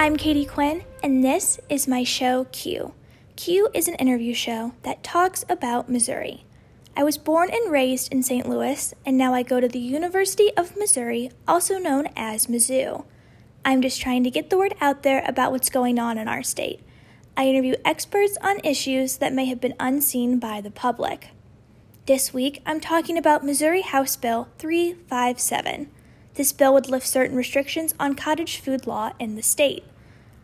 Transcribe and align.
I'm 0.00 0.16
Katie 0.16 0.46
Quinn, 0.46 0.84
and 1.02 1.22
this 1.22 1.60
is 1.68 1.86
my 1.86 2.04
show 2.04 2.44
Q. 2.52 2.94
Q 3.36 3.68
is 3.74 3.86
an 3.86 3.96
interview 3.96 4.32
show 4.32 4.72
that 4.82 5.02
talks 5.02 5.44
about 5.46 5.90
Missouri. 5.90 6.46
I 6.96 7.04
was 7.04 7.18
born 7.18 7.50
and 7.52 7.70
raised 7.70 8.10
in 8.10 8.22
St. 8.22 8.48
Louis, 8.48 8.94
and 9.04 9.18
now 9.18 9.34
I 9.34 9.42
go 9.42 9.60
to 9.60 9.68
the 9.68 9.78
University 9.78 10.56
of 10.56 10.74
Missouri, 10.74 11.30
also 11.46 11.76
known 11.76 12.08
as 12.16 12.46
Mizzou. 12.46 13.04
I'm 13.62 13.82
just 13.82 14.00
trying 14.00 14.24
to 14.24 14.30
get 14.30 14.48
the 14.48 14.56
word 14.56 14.74
out 14.80 15.02
there 15.02 15.22
about 15.28 15.52
what's 15.52 15.68
going 15.68 15.98
on 15.98 16.16
in 16.16 16.28
our 16.28 16.42
state. 16.42 16.80
I 17.36 17.48
interview 17.48 17.74
experts 17.84 18.38
on 18.40 18.64
issues 18.64 19.18
that 19.18 19.34
may 19.34 19.44
have 19.44 19.60
been 19.60 19.74
unseen 19.78 20.38
by 20.38 20.62
the 20.62 20.70
public. 20.70 21.28
This 22.06 22.32
week, 22.32 22.62
I'm 22.64 22.80
talking 22.80 23.18
about 23.18 23.44
Missouri 23.44 23.82
House 23.82 24.16
Bill 24.16 24.48
357. 24.56 25.90
This 26.36 26.52
bill 26.52 26.72
would 26.72 26.88
lift 26.88 27.06
certain 27.06 27.36
restrictions 27.36 27.92
on 28.00 28.14
cottage 28.14 28.60
food 28.60 28.86
law 28.86 29.12
in 29.18 29.36
the 29.36 29.42
state. 29.42 29.84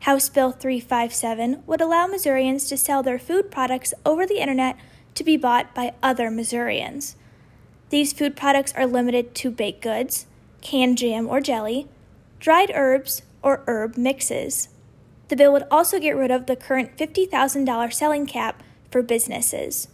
House 0.06 0.28
Bill 0.28 0.52
357 0.52 1.64
would 1.66 1.80
allow 1.80 2.06
Missourians 2.06 2.68
to 2.68 2.76
sell 2.76 3.02
their 3.02 3.18
food 3.18 3.50
products 3.50 3.92
over 4.04 4.24
the 4.24 4.40
internet 4.40 4.76
to 5.16 5.24
be 5.24 5.36
bought 5.36 5.74
by 5.74 5.94
other 6.00 6.30
Missourians. 6.30 7.16
These 7.90 8.12
food 8.12 8.36
products 8.36 8.72
are 8.76 8.86
limited 8.86 9.34
to 9.34 9.50
baked 9.50 9.82
goods, 9.82 10.26
canned 10.60 10.96
jam 10.96 11.26
or 11.26 11.40
jelly, 11.40 11.88
dried 12.38 12.70
herbs, 12.72 13.22
or 13.42 13.64
herb 13.66 13.96
mixes. 13.96 14.68
The 15.26 15.34
bill 15.34 15.50
would 15.52 15.66
also 15.72 15.98
get 15.98 16.14
rid 16.14 16.30
of 16.30 16.46
the 16.46 16.54
current 16.54 16.96
$50,000 16.96 17.92
selling 17.92 18.26
cap 18.26 18.62
for 18.92 19.02
businesses. 19.02 19.88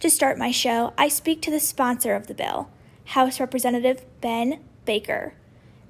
To 0.00 0.10
start 0.10 0.36
my 0.36 0.50
show, 0.50 0.92
I 0.98 1.06
speak 1.06 1.40
to 1.42 1.52
the 1.52 1.60
sponsor 1.60 2.16
of 2.16 2.26
the 2.26 2.34
bill, 2.34 2.70
House 3.04 3.38
Representative 3.38 4.04
Ben 4.20 4.58
Baker. 4.84 5.34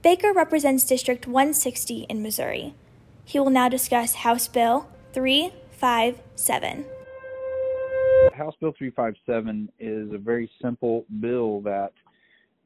Baker 0.03 0.35
represents 0.35 0.84
District 0.84 1.27
160 1.27 2.03
in 2.11 2.23
Missouri. 2.23 2.75
He 3.25 3.39
will 3.41 3.50
now 3.50 3.69
discuss 3.69 4.14
House 4.14 4.48
Bill 4.48 4.89
357. 5.12 6.84
House 8.34 8.55
Bill 8.61 8.75
357 8.77 9.70
is 9.78 10.12
a 10.12 10.19
very 10.19 10.50
simple 10.61 11.05
bill 11.20 11.61
that 11.62 11.92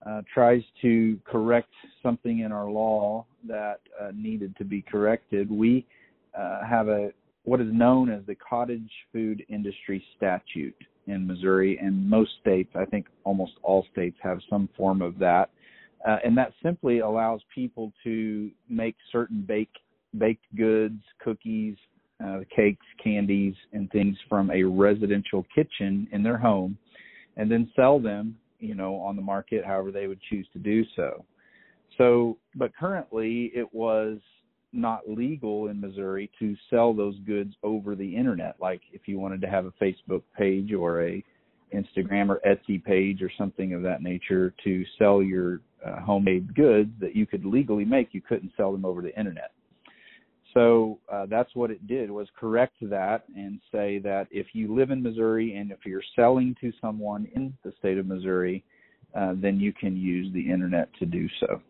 uh, 0.06 0.22
tries 0.32 0.62
to 0.82 1.18
correct 1.24 1.72
something 2.02 2.40
in 2.40 2.52
our 2.52 2.70
law 2.70 3.26
that 3.46 3.80
uh, 4.00 4.10
needed 4.14 4.56
to 4.56 4.64
be 4.64 4.82
corrected. 4.82 5.50
We 5.50 5.86
uh, 6.38 6.64
have 6.64 6.88
a 6.88 7.10
what 7.44 7.60
is 7.60 7.72
known 7.72 8.10
as 8.10 8.20
the 8.26 8.34
Cottage 8.34 8.90
Food 9.12 9.44
Industry 9.48 10.04
Statute 10.16 10.76
in 11.06 11.26
Missouri, 11.26 11.78
and 11.78 12.08
most 12.08 12.32
states, 12.40 12.70
I 12.74 12.84
think 12.84 13.06
almost 13.24 13.52
all 13.62 13.86
states, 13.90 14.18
have 14.22 14.40
some 14.50 14.68
form 14.76 15.00
of 15.00 15.18
that. 15.18 15.50
Uh, 16.06 16.18
and 16.24 16.36
that 16.36 16.52
simply 16.62 16.98
allows 16.98 17.40
people 17.54 17.92
to 18.04 18.50
make 18.68 18.96
certain 19.10 19.40
bake, 19.40 19.72
baked 20.18 20.44
goods, 20.56 21.00
cookies, 21.22 21.76
uh, 22.24 22.40
cakes, 22.54 22.84
candies, 23.02 23.54
and 23.72 23.90
things 23.90 24.16
from 24.28 24.50
a 24.50 24.62
residential 24.62 25.46
kitchen 25.54 26.08
in 26.12 26.22
their 26.22 26.38
home, 26.38 26.76
and 27.36 27.50
then 27.50 27.70
sell 27.76 27.98
them, 27.98 28.36
you 28.58 28.74
know, 28.74 28.96
on 28.96 29.16
the 29.16 29.22
market 29.22 29.64
however 29.64 29.92
they 29.92 30.06
would 30.06 30.20
choose 30.28 30.46
to 30.52 30.58
do 30.58 30.84
so. 30.96 31.24
So, 31.96 32.38
but 32.54 32.72
currently 32.76 33.52
it 33.54 33.72
was 33.72 34.18
not 34.72 35.08
legal 35.08 35.68
in 35.68 35.80
Missouri 35.80 36.30
to 36.38 36.54
sell 36.70 36.92
those 36.92 37.16
goods 37.26 37.54
over 37.62 37.94
the 37.94 38.16
internet. 38.16 38.56
Like 38.60 38.82
if 38.92 39.02
you 39.06 39.18
wanted 39.18 39.40
to 39.42 39.48
have 39.48 39.66
a 39.66 39.72
Facebook 39.82 40.22
page 40.36 40.72
or 40.72 41.02
a 41.02 41.24
Instagram 41.74 42.28
or 42.28 42.40
Etsy 42.46 42.82
page 42.82 43.22
or 43.22 43.30
something 43.36 43.74
of 43.74 43.82
that 43.82 44.02
nature 44.02 44.54
to 44.64 44.84
sell 44.98 45.22
your 45.22 45.60
uh, 45.84 46.00
homemade 46.00 46.54
goods 46.54 46.90
that 47.00 47.14
you 47.14 47.26
could 47.26 47.44
legally 47.44 47.84
make, 47.84 48.08
you 48.12 48.20
couldn't 48.20 48.52
sell 48.56 48.72
them 48.72 48.84
over 48.84 49.02
the 49.02 49.16
internet. 49.18 49.52
So 50.58 50.98
uh, 51.08 51.26
that's 51.26 51.54
what 51.54 51.70
it 51.70 51.86
did 51.86 52.10
was 52.10 52.26
correct 52.36 52.74
that 52.82 53.22
and 53.36 53.60
say 53.70 54.00
that 54.00 54.26
if 54.32 54.48
you 54.54 54.74
live 54.74 54.90
in 54.90 55.00
Missouri 55.00 55.54
and 55.54 55.70
if 55.70 55.78
you're 55.86 56.02
selling 56.16 56.56
to 56.60 56.72
someone 56.80 57.28
in 57.36 57.56
the 57.62 57.72
state 57.78 57.96
of 57.96 58.06
Missouri, 58.06 58.64
uh, 59.14 59.34
then 59.36 59.60
you 59.60 59.72
can 59.72 59.96
use 59.96 60.32
the 60.34 60.50
internet 60.50 60.88
to 60.98 61.06
do 61.06 61.28
so. 61.38 61.62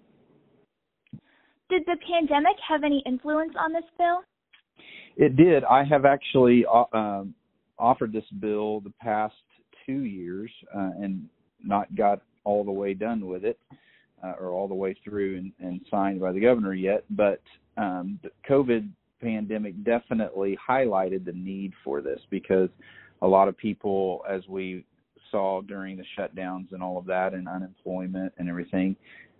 Did 1.68 1.82
the 1.84 1.98
pandemic 2.10 2.56
have 2.66 2.82
any 2.82 3.02
influence 3.04 3.52
on 3.60 3.74
this 3.74 3.84
bill? 3.98 4.22
It 5.18 5.36
did. 5.36 5.64
I 5.64 5.84
have 5.84 6.06
actually 6.06 6.64
uh, 6.64 6.84
um, 6.96 7.34
offered 7.78 8.10
this 8.10 8.24
bill 8.40 8.80
the 8.80 8.94
past 9.02 9.34
two 9.84 10.04
years 10.04 10.50
uh, 10.74 10.92
and 10.98 11.28
not 11.62 11.94
got 11.94 12.22
all 12.44 12.64
the 12.64 12.72
way 12.72 12.94
done 12.94 13.26
with 13.26 13.44
it 13.44 13.58
uh, 14.24 14.32
or 14.40 14.52
all 14.52 14.66
the 14.66 14.74
way 14.74 14.96
through 15.04 15.36
and, 15.36 15.52
and, 15.60 15.80
signed 15.90 16.20
by 16.20 16.32
the 16.32 16.40
governor 16.40 16.74
yet. 16.74 17.04
But 17.10 17.42
um, 17.78 18.18
the 18.22 18.30
COVID 18.48 18.88
pandemic 19.22 19.82
definitely 19.84 20.58
highlighted 20.68 21.24
the 21.24 21.32
need 21.32 21.72
for 21.84 22.00
this 22.00 22.20
because 22.30 22.68
a 23.22 23.26
lot 23.26 23.48
of 23.48 23.56
people, 23.56 24.24
as 24.28 24.42
we 24.48 24.84
saw 25.30 25.60
during 25.62 25.96
the 25.96 26.04
shutdowns 26.16 26.72
and 26.72 26.82
all 26.82 26.98
of 26.98 27.06
that, 27.06 27.34
and 27.34 27.48
unemployment 27.48 28.32
and 28.38 28.48
everything, 28.48 28.96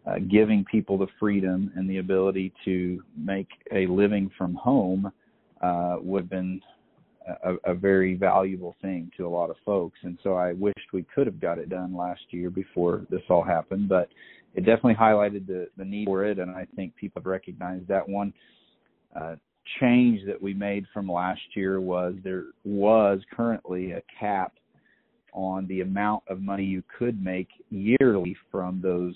uh, 0.07 0.19
giving 0.31 0.65
people 0.65 0.97
the 0.99 1.07
freedom 1.19 1.71
and 1.77 1.89
the 1.89 1.99
ability 1.99 2.53
to 2.65 3.03
make 3.17 3.49
a 3.73 3.87
living 3.87 4.31
from 4.39 4.55
home 4.55 5.13
uh, 5.61 5.97
would 6.01 6.23
have 6.23 6.31
been 6.31 6.61
a, 7.45 7.55
a, 7.65 7.75
very 7.75 8.15
valuable 8.15 8.75
thing 8.81 9.11
to 9.17 9.27
a 9.27 9.29
lot 9.29 9.51
of 9.51 9.57
folks. 9.65 9.99
And 10.03 10.19
so 10.23 10.35
I 10.35 10.53
wished 10.53 10.93
we 10.93 11.05
could 11.15 11.27
have 11.27 11.41
got 11.41 11.59
it 11.59 11.69
done 11.69 11.95
last 11.95 12.23
year 12.31 12.49
before 12.49 13.07
this 13.11 13.21
all 13.29 13.43
happened, 13.43 13.89
but 13.89 14.09
it 14.59 14.65
definitely 14.65 14.97
highlighted 14.97 15.47
the, 15.47 15.69
the 15.77 15.85
need 15.85 16.07
for 16.07 16.25
it. 16.25 16.41
And 16.41 16.51
I 16.51 16.67
think 16.75 16.97
people 16.97 17.23
have 17.23 17.27
recognized 17.27 17.87
that 17.87 18.09
one. 18.09 18.35
Uh, 19.15 19.37
change 19.79 20.27
that 20.27 20.43
we 20.43 20.53
made 20.53 20.85
from 20.93 21.09
last 21.09 21.41
year 21.55 21.81
was 21.81 22.15
there 22.25 22.47
was 22.65 23.21
currently 23.33 23.93
a 23.93 24.03
cap 24.19 24.55
on 25.33 25.65
the 25.69 25.83
amount 25.83 26.25
of 26.29 26.41
money 26.41 26.65
you 26.65 26.83
could 26.99 27.23
make 27.23 27.47
yearly 27.71 28.37
from 28.51 28.81
those 28.83 29.15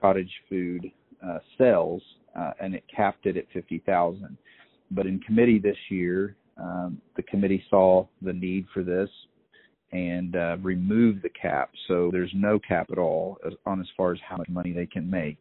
cottage 0.00 0.32
food 0.48 0.90
uh, 1.22 1.40
sales, 1.58 2.00
uh, 2.34 2.52
and 2.58 2.74
it 2.74 2.84
capped 2.94 3.26
it 3.26 3.36
at 3.36 3.44
50,000. 3.52 4.34
But 4.92 5.06
in 5.06 5.20
committee 5.20 5.58
this 5.58 5.76
year, 5.90 6.36
um, 6.56 7.02
the 7.16 7.22
committee 7.24 7.62
saw 7.68 8.06
the 8.22 8.32
need 8.32 8.64
for 8.72 8.82
this 8.82 9.10
and 9.94 10.34
uh, 10.34 10.56
removed 10.60 11.22
the 11.22 11.30
cap, 11.30 11.70
so 11.86 12.10
there's 12.12 12.32
no 12.34 12.58
cap 12.58 12.88
at 12.90 12.98
all 12.98 13.38
as, 13.46 13.52
on 13.64 13.80
as 13.80 13.86
far 13.96 14.12
as 14.12 14.18
how 14.28 14.36
much 14.36 14.48
money 14.48 14.72
they 14.72 14.86
can 14.86 15.08
make. 15.08 15.38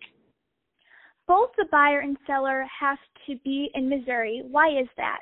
Both 1.28 1.50
the 1.58 1.66
buyer 1.72 2.02
and 2.02 2.16
seller 2.28 2.64
have 2.80 3.00
to 3.28 3.36
be 3.44 3.72
in 3.74 3.90
Missouri. 3.90 4.44
Why 4.46 4.70
is 4.70 4.88
that? 4.96 5.20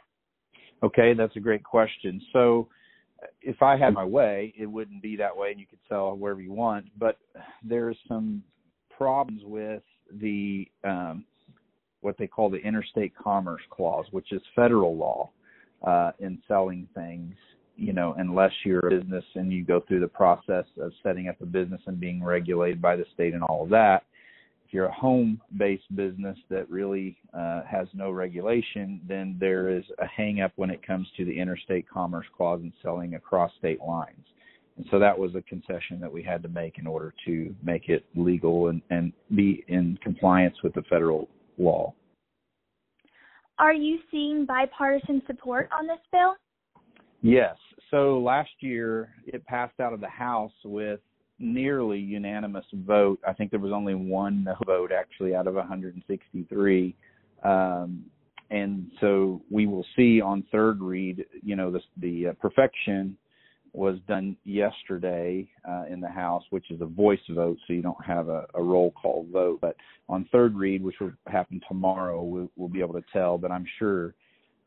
Okay, 0.83 1.13
that's 1.13 1.35
a 1.37 1.39
great 1.39 1.63
question. 1.63 2.21
So, 2.33 2.67
if 3.41 3.61
I 3.61 3.77
had 3.77 3.93
my 3.93 4.03
way, 4.03 4.53
it 4.57 4.65
wouldn't 4.65 5.01
be 5.01 5.15
that 5.17 5.37
way, 5.37 5.51
and 5.51 5.59
you 5.59 5.67
could 5.67 5.79
sell 5.87 6.17
wherever 6.17 6.41
you 6.41 6.51
want. 6.51 6.87
But 6.97 7.17
there's 7.63 7.97
some 8.07 8.43
problems 8.97 9.43
with 9.45 9.83
the 10.19 10.67
um, 10.83 11.23
what 12.01 12.17
they 12.17 12.27
call 12.27 12.49
the 12.49 12.57
interstate 12.57 13.15
commerce 13.15 13.61
clause, 13.69 14.05
which 14.11 14.33
is 14.33 14.41
federal 14.55 14.97
law 14.97 15.29
uh, 15.87 16.11
in 16.19 16.41
selling 16.47 16.87
things. 16.93 17.35
You 17.81 17.93
know, 17.93 18.13
unless 18.19 18.51
you're 18.63 18.85
a 18.85 18.89
business 18.91 19.25
and 19.33 19.51
you 19.51 19.65
go 19.65 19.79
through 19.87 20.01
the 20.01 20.07
process 20.07 20.65
of 20.79 20.91
setting 21.01 21.29
up 21.29 21.41
a 21.41 21.47
business 21.47 21.81
and 21.87 21.99
being 21.99 22.23
regulated 22.23 22.79
by 22.79 22.95
the 22.95 23.05
state 23.11 23.33
and 23.33 23.41
all 23.41 23.63
of 23.63 23.69
that. 23.71 24.03
If 24.67 24.71
you're 24.71 24.85
a 24.85 24.93
home-based 24.93 25.95
business 25.95 26.37
that 26.51 26.69
really 26.69 27.17
uh, 27.33 27.63
has 27.63 27.87
no 27.95 28.11
regulation, 28.11 29.01
then 29.07 29.35
there 29.39 29.67
is 29.69 29.83
a 29.97 30.05
hang-up 30.05 30.51
when 30.57 30.69
it 30.69 30.85
comes 30.85 31.07
to 31.17 31.25
the 31.25 31.35
interstate 31.35 31.89
commerce 31.89 32.27
clause 32.37 32.59
and 32.61 32.71
selling 32.83 33.15
across 33.15 33.51
state 33.57 33.81
lines. 33.81 34.25
And 34.77 34.85
so 34.91 34.99
that 34.99 35.17
was 35.17 35.33
a 35.33 35.41
concession 35.41 35.99
that 36.01 36.13
we 36.13 36.21
had 36.21 36.43
to 36.43 36.49
make 36.49 36.77
in 36.77 36.85
order 36.85 37.15
to 37.25 37.55
make 37.63 37.89
it 37.89 38.05
legal 38.15 38.67
and, 38.67 38.83
and 38.91 39.11
be 39.35 39.65
in 39.69 39.97
compliance 40.03 40.57
with 40.63 40.75
the 40.75 40.83
federal 40.83 41.27
law. 41.57 41.95
Are 43.57 43.73
you 43.73 43.97
seeing 44.11 44.45
bipartisan 44.45 45.23
support 45.25 45.67
on 45.77 45.87
this 45.87 45.99
bill? 46.11 46.35
Yes. 47.21 47.55
So 47.91 48.19
last 48.19 48.51
year 48.59 49.13
it 49.27 49.45
passed 49.45 49.79
out 49.79 49.93
of 49.93 50.01
the 50.01 50.07
House 50.07 50.53
with 50.63 51.01
nearly 51.39 51.99
unanimous 51.99 52.65
vote. 52.73 53.19
I 53.27 53.33
think 53.33 53.51
there 53.51 53.59
was 53.59 53.73
only 53.73 53.95
one 53.95 54.45
no 54.45 54.55
vote 54.65 54.91
actually 54.91 55.35
out 55.35 55.47
of 55.47 55.55
163. 55.55 56.95
Um, 57.43 58.05
and 58.49 58.91
so 58.99 59.41
we 59.49 59.65
will 59.65 59.85
see 59.95 60.21
on 60.21 60.43
third 60.51 60.81
read, 60.81 61.25
you 61.43 61.55
know, 61.55 61.71
the, 61.71 61.81
the 61.97 62.27
uh, 62.27 62.33
perfection 62.33 63.17
was 63.73 63.97
done 64.07 64.35
yesterday 64.43 65.49
uh, 65.67 65.83
in 65.89 66.01
the 66.01 66.09
House, 66.09 66.43
which 66.49 66.69
is 66.71 66.81
a 66.81 66.85
voice 66.85 67.19
vote, 67.29 67.57
so 67.65 67.73
you 67.73 67.81
don't 67.81 68.05
have 68.05 68.27
a, 68.27 68.45
a 68.53 68.61
roll 68.61 68.91
call 68.91 69.25
vote. 69.31 69.59
But 69.61 69.77
on 70.09 70.27
third 70.31 70.55
read, 70.55 70.83
which 70.83 70.99
will 70.99 71.13
happen 71.27 71.61
tomorrow, 71.67 72.21
we'll, 72.21 72.51
we'll 72.57 72.69
be 72.69 72.81
able 72.81 72.95
to 72.95 73.03
tell. 73.13 73.37
But 73.37 73.51
I'm 73.51 73.65
sure, 73.79 74.13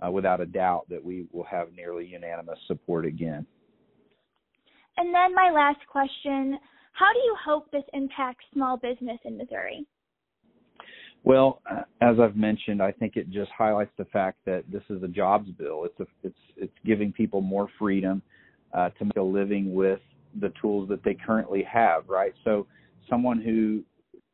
uh, 0.05 0.11
without 0.11 0.41
a 0.41 0.47
doubt, 0.47 0.87
that 0.89 1.03
we 1.03 1.27
will 1.33 1.45
have 1.45 1.69
nearly 1.75 2.07
unanimous 2.07 2.59
support 2.67 3.05
again. 3.05 3.47
And 4.97 5.15
then 5.15 5.35
my 5.35 5.51
last 5.51 5.87
question: 5.91 6.59
How 6.93 7.13
do 7.13 7.19
you 7.19 7.37
hope 7.45 7.71
this 7.71 7.85
impacts 7.93 8.45
small 8.53 8.77
business 8.77 9.19
in 9.25 9.37
Missouri? 9.37 9.87
Well, 11.25 11.63
uh, 11.71 11.83
as 12.03 12.17
I've 12.21 12.37
mentioned, 12.37 12.83
I 12.83 12.93
think 12.93 13.17
it 13.17 13.31
just 13.31 13.51
highlights 13.57 13.93
the 13.97 14.05
fact 14.07 14.39
that 14.45 14.65
this 14.71 14.83
is 14.91 15.03
a 15.03 15.09
jobs 15.09 15.51
bill. 15.59 15.85
It's 15.85 15.99
a, 16.01 16.07
it's 16.23 16.39
it's 16.57 16.73
giving 16.85 17.13
people 17.13 17.41
more 17.41 17.69
freedom 17.79 18.23
uh, 18.75 18.91
to 18.91 19.05
make 19.07 19.17
a 19.17 19.23
living 19.23 19.75
with 19.75 20.01
the 20.41 20.53
tools 20.61 20.89
that 20.91 21.03
they 21.03 21.15
currently 21.15 21.63
have, 21.63 22.09
right? 22.09 22.35
So, 22.45 22.67
someone 23.09 23.41
who 23.41 23.83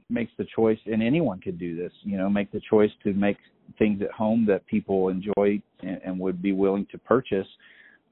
makes 0.09 0.33
the 0.37 0.47
choice, 0.57 0.79
and 0.87 1.03
anyone 1.03 1.41
could 1.41 1.59
do 1.59 1.77
this, 1.77 1.93
you 2.03 2.19
know, 2.19 2.29
make 2.29 2.51
the 2.51 2.61
choice 2.69 2.91
to 3.05 3.13
make 3.13 3.37
things 3.79 4.03
at 4.03 4.11
home 4.11 4.47
that 4.47 4.67
people 4.67 5.09
enjoy 5.09 5.61
and, 5.83 6.01
and 6.05 6.19
would 6.19 6.43
be 6.43 6.53
willing 6.53 6.87
to 6.91 6.99
purchase. 6.99 7.47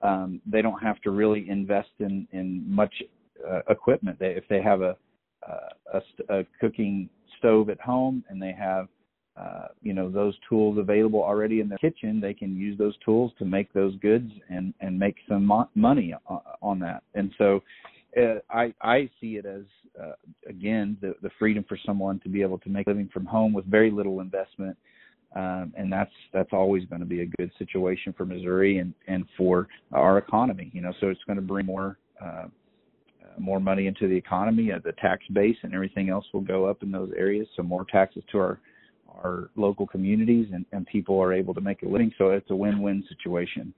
Um, 0.03 0.41
they 0.47 0.63
don't 0.63 0.81
have 0.81 1.01
to 1.03 1.11
really 1.11 1.49
invest 1.49 1.91
in 1.99 2.27
in 2.33 2.65
much 2.67 2.95
uh, 3.49 3.61
equipment. 3.69 4.19
They, 4.19 4.31
if 4.31 4.45
they 4.49 4.63
have 4.63 4.81
a, 4.81 4.97
a, 5.93 6.01
a 6.29 6.45
cooking 6.61 7.09
stove 7.39 7.71
at 7.71 7.81
home 7.81 8.25
and 8.29 8.41
they 8.41 8.53
have 8.53 8.89
uh, 9.39 9.69
you 9.83 9.93
know 9.93 10.11
those 10.11 10.35
tools 10.49 10.79
available 10.79 11.23
already 11.23 11.61
in 11.61 11.69
their 11.69 11.79
kitchen, 11.79 12.21
they 12.21 12.35
can 12.35 12.57
use 12.57 12.77
those 12.77 12.95
tools 13.05 13.33
to 13.39 13.45
make 13.45 13.73
those 13.73 13.95
goods 13.97 14.31
and 14.49 14.75
and 14.81 14.99
make 14.99 15.17
some 15.29 15.47
mo- 15.47 15.69
money 15.75 16.13
on 16.61 16.79
that. 16.81 17.03
And 17.15 17.31
so, 17.39 17.63
uh, 18.21 18.41
I 18.51 18.75
I 18.83 19.09
see 19.21 19.37
it 19.37 19.47
as 19.47 19.63
uh, 20.01 20.15
again 20.49 20.97
the 21.01 21.15
the 21.23 21.31
freedom 21.39 21.65
for 21.69 21.79
someone 21.87 22.19
to 22.21 22.29
be 22.29 22.43
able 22.43 22.59
to 22.59 22.69
make 22.69 22.87
a 22.89 22.91
living 22.91 23.11
from 23.13 23.27
home 23.27 23.53
with 23.53 23.65
very 23.67 23.93
little 23.93 24.21
investment, 24.21 24.77
um, 25.35 25.73
and 25.77 25.93
that's 25.93 26.13
that's 26.33 26.53
always 26.53 26.85
going 26.87 27.01
to 27.01 27.07
be 27.07 27.23
a 27.23 27.27
good 27.27 27.51
situation 27.59 28.15
for 28.17 28.25
Missouri 28.25 28.79
and 28.79 28.95
and 29.07 29.25
for 29.37 29.69
our 29.93 30.19
economy. 30.19 30.71
You 30.73 30.83
know, 30.83 30.93
so 31.01 31.09
it's 31.09 31.25
going 31.27 31.37
to 31.37 31.43
bring 31.43 31.67
more. 31.67 31.99
Uh, 32.23 32.47
more 33.39 33.61
money 33.61 33.87
into 33.87 34.09
the 34.09 34.17
economy, 34.17 34.73
uh, 34.73 34.81
the 34.85 34.91
tax 35.01 35.23
base 35.33 35.55
and 35.63 35.73
everything 35.73 36.09
else 36.09 36.25
will 36.33 36.41
go 36.41 36.65
up 36.65 36.83
in 36.83 36.91
those 36.91 37.13
areas. 37.17 37.47
So 37.55 37.63
more 37.63 37.85
taxes 37.85 38.25
to 38.33 38.39
our 38.39 38.59
our 39.23 39.51
local 39.57 39.87
communities, 39.87 40.49
and, 40.53 40.65
and 40.73 40.87
people 40.87 41.21
are 41.21 41.33
able 41.33 41.55
to 41.55 41.61
make 41.61 41.83
a 41.83 41.87
living. 41.87 42.13
So 42.19 42.31
it's 42.31 42.51
a 42.51 42.57
win-win 42.57 43.05
situation. 43.09 43.73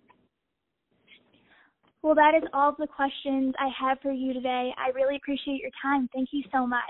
Well, 2.02 2.14
that 2.14 2.34
is 2.34 2.48
all 2.54 2.74
the 2.78 2.86
questions 2.86 3.54
I 3.58 3.68
have 3.78 3.98
for 4.00 4.10
you 4.10 4.32
today. 4.32 4.72
I 4.78 4.90
really 4.94 5.16
appreciate 5.16 5.60
your 5.60 5.70
time. 5.82 6.08
Thank 6.14 6.30
you 6.32 6.42
so 6.50 6.66
much. 6.66 6.80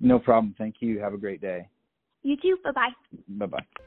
No 0.00 0.18
problem. 0.18 0.54
Thank 0.56 0.76
you. 0.80 0.98
Have 1.00 1.14
a 1.14 1.18
great 1.18 1.40
day. 1.40 1.68
You 2.22 2.36
too. 2.36 2.56
Bye 2.64 2.72
bye. 2.72 2.90
Bye 3.28 3.46
bye. 3.46 3.84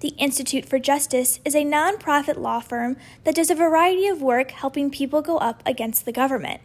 The 0.00 0.14
Institute 0.16 0.64
for 0.64 0.78
Justice 0.78 1.40
is 1.44 1.54
a 1.54 1.62
nonprofit 1.62 2.38
law 2.38 2.60
firm 2.60 2.96
that 3.24 3.34
does 3.34 3.50
a 3.50 3.54
variety 3.54 4.06
of 4.06 4.22
work 4.22 4.50
helping 4.50 4.90
people 4.90 5.20
go 5.20 5.36
up 5.36 5.62
against 5.66 6.06
the 6.06 6.12
government. 6.12 6.62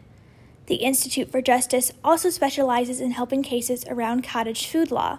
The 0.68 0.76
Institute 0.76 1.30
for 1.30 1.42
Justice 1.42 1.92
also 2.02 2.30
specializes 2.30 2.98
in 2.98 3.10
helping 3.10 3.42
cases 3.42 3.84
around 3.90 4.24
cottage 4.24 4.68
food 4.68 4.90
law. 4.90 5.18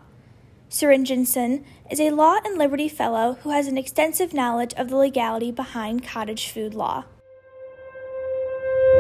Suranjan 0.68 1.64
is 1.92 2.00
a 2.00 2.10
Law 2.10 2.38
and 2.44 2.58
Liberty 2.58 2.90
Fellow 2.90 3.38
who 3.44 3.52
has 3.52 3.68
an 3.68 3.78
extensive 3.78 4.34
knowledge 4.34 4.74
of 4.74 4.90
the 4.90 4.98
legality 4.98 5.52
behind 5.52 6.04
cottage 6.04 6.50
food 6.50 6.74
law. 6.74 7.06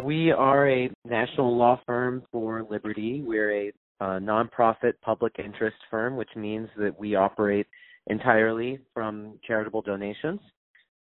We 0.03 0.31
are 0.31 0.69
a 0.69 0.91
national 1.05 1.57
law 1.57 1.81
firm 1.87 2.21
for 2.31 2.67
liberty. 2.69 3.23
We're 3.25 3.51
a, 3.51 3.71
a 3.99 4.05
nonprofit 4.19 4.93
public 5.01 5.37
interest 5.43 5.77
firm, 5.89 6.17
which 6.17 6.35
means 6.35 6.69
that 6.77 6.99
we 6.99 7.15
operate 7.15 7.65
entirely 8.07 8.79
from 8.93 9.39
charitable 9.45 9.81
donations, 9.81 10.39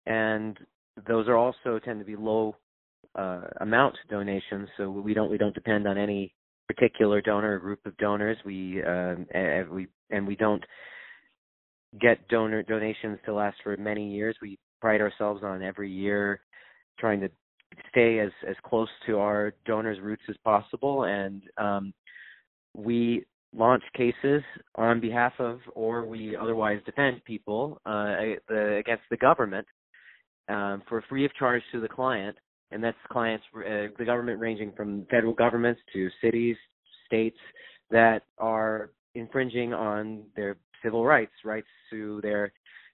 and 0.07 0.59
those 1.07 1.29
are 1.29 1.37
also 1.37 1.79
tend 1.85 2.01
to 2.01 2.05
be 2.05 2.17
low 2.17 2.57
uh, 3.15 3.43
amount 3.61 3.97
donations. 4.11 4.69
So 4.77 4.91
we 4.91 5.15
don't 5.15 5.31
we 5.31 5.39
don't 5.39 5.55
depend 5.55 5.87
on 5.87 5.97
any 5.99 6.35
particular 6.67 7.21
donor 7.21 7.55
or 7.55 7.59
group 7.59 7.81
of 7.87 7.97
donors. 7.97 8.37
We 8.45 8.83
uh, 8.83 9.17
and 9.33 9.71
we 9.71 9.89
and 10.11 10.27
we 10.27 10.37
don't 10.37 10.63
get 12.01 12.29
donor 12.29 12.63
donations 12.63 13.19
to 13.25 13.35
last 13.35 13.57
for 13.63 13.77
many 13.77 14.11
years. 14.11 14.37
We 14.43 14.59
pride 14.81 15.01
ourselves 15.01 15.43
on 15.43 15.63
every 15.63 15.91
year 15.91 16.41
trying 16.99 17.21
to 17.21 17.31
stay 17.91 18.19
as 18.19 18.31
as 18.49 18.57
close 18.65 18.89
to 19.07 19.19
our 19.19 19.55
donors' 19.67 20.01
roots 20.01 20.23
as 20.29 20.37
possible, 20.45 21.05
and 21.05 21.43
um, 21.57 21.93
we 22.75 23.25
launch 23.59 23.83
cases 23.95 24.43
on 24.77 25.01
behalf 25.01 25.33
of, 25.39 25.61
or 25.75 26.07
we 26.07 26.37
otherwise 26.37 26.81
defend 26.87 27.23
people 27.25 27.81
uh, 27.85 28.15
against 28.51 29.03
the 29.11 29.17
government 29.17 29.67
um, 30.49 30.83
for 30.89 31.03
free 31.09 31.25
of 31.25 31.35
charge 31.35 31.63
to 31.73 31.81
the 31.81 31.89
client, 31.89 32.37
and 32.71 32.83
that's 32.83 32.97
clients, 33.11 33.45
uh, 33.57 33.89
the 33.99 34.05
government 34.05 34.41
ranging 34.41 34.73
from 34.77 35.07
federal 35.11 35.35
governments 35.35 35.81
to 35.93 36.09
cities, 36.23 36.57
states 37.07 37.39
that 37.91 38.23
are 38.39 38.91
infringing 39.15 39.73
on 39.73 40.23
their 40.37 40.57
civil 40.83 41.05
rights, 41.05 41.33
rights 41.45 41.67
to 41.91 42.21
their 42.23 42.53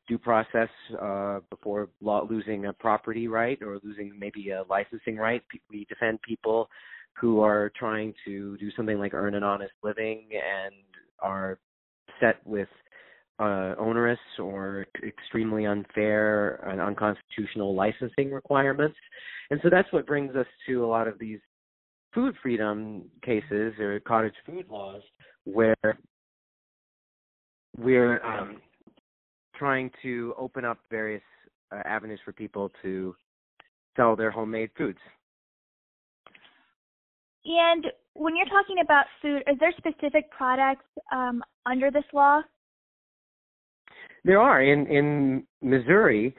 due 0.09 0.19
process 0.19 0.69
uh, 1.01 1.41
before 1.51 1.89
losing 2.03 2.67
a 2.67 2.73
property 2.73 3.29
right 3.29 3.59
or 3.63 3.79
losing 3.83 4.13
maybe 4.19 4.51
a 4.51 4.63
licensing 4.69 5.17
right. 5.17 5.43
We 5.71 5.87
defend 5.89 6.21
people 6.23 6.69
who 7.21 7.41
are 7.41 7.71
trying 7.77 8.13
to 8.25 8.57
do 8.59 8.71
something 8.77 8.99
like 8.99 9.15
earn 9.15 9.35
an 9.35 9.43
honest 9.43 9.73
living 9.83 10.29
and 10.33 10.75
are 11.21 11.59
set 12.21 12.37
with 12.45 12.69
uh, 13.39 13.75
onerous 13.79 14.19
or 14.39 14.87
extremely 15.07 15.67
unfair 15.67 16.57
and 16.69 16.81
unconstitutional 16.81 17.75
licensing 17.75 18.31
requirements. 18.31 18.97
And 19.51 19.61
so 19.63 19.71
that's 19.71 19.93
what 19.93 20.07
brings 20.07 20.35
us 20.37 20.47
to 20.69 20.85
a 20.85 20.87
lot 20.87 21.09
of 21.09 21.19
these 21.19 21.41
food 22.15 22.35
freedom 22.43 23.05
cases 23.25 23.75
or 23.79 24.01
cottage 24.01 24.35
food 24.47 24.67
laws 24.71 25.03
where 25.45 25.99
we're 27.77 28.23
um, 28.25 28.61
trying 29.57 29.91
to 30.03 30.35
open 30.39 30.65
up 30.65 30.79
various 30.91 31.23
uh, 31.73 31.83
avenues 31.85 32.21
for 32.25 32.33
people 32.33 32.71
to 32.83 33.15
sell 33.97 34.15
their 34.15 34.31
homemade 34.31 34.71
foods. 34.77 34.99
And 37.45 37.87
when 38.15 38.37
you're 38.37 38.47
talking 38.47 38.77
about 38.83 39.07
food, 39.21 39.43
are 39.47 39.57
there 39.59 39.73
specific 39.77 40.31
products 40.31 40.85
um, 41.13 41.43
under 41.67 41.91
this 41.91 42.05
law? 42.13 42.41
There 44.25 44.41
are 44.41 44.63
in 44.63 44.87
in 44.87 45.47
Missouri. 45.61 46.35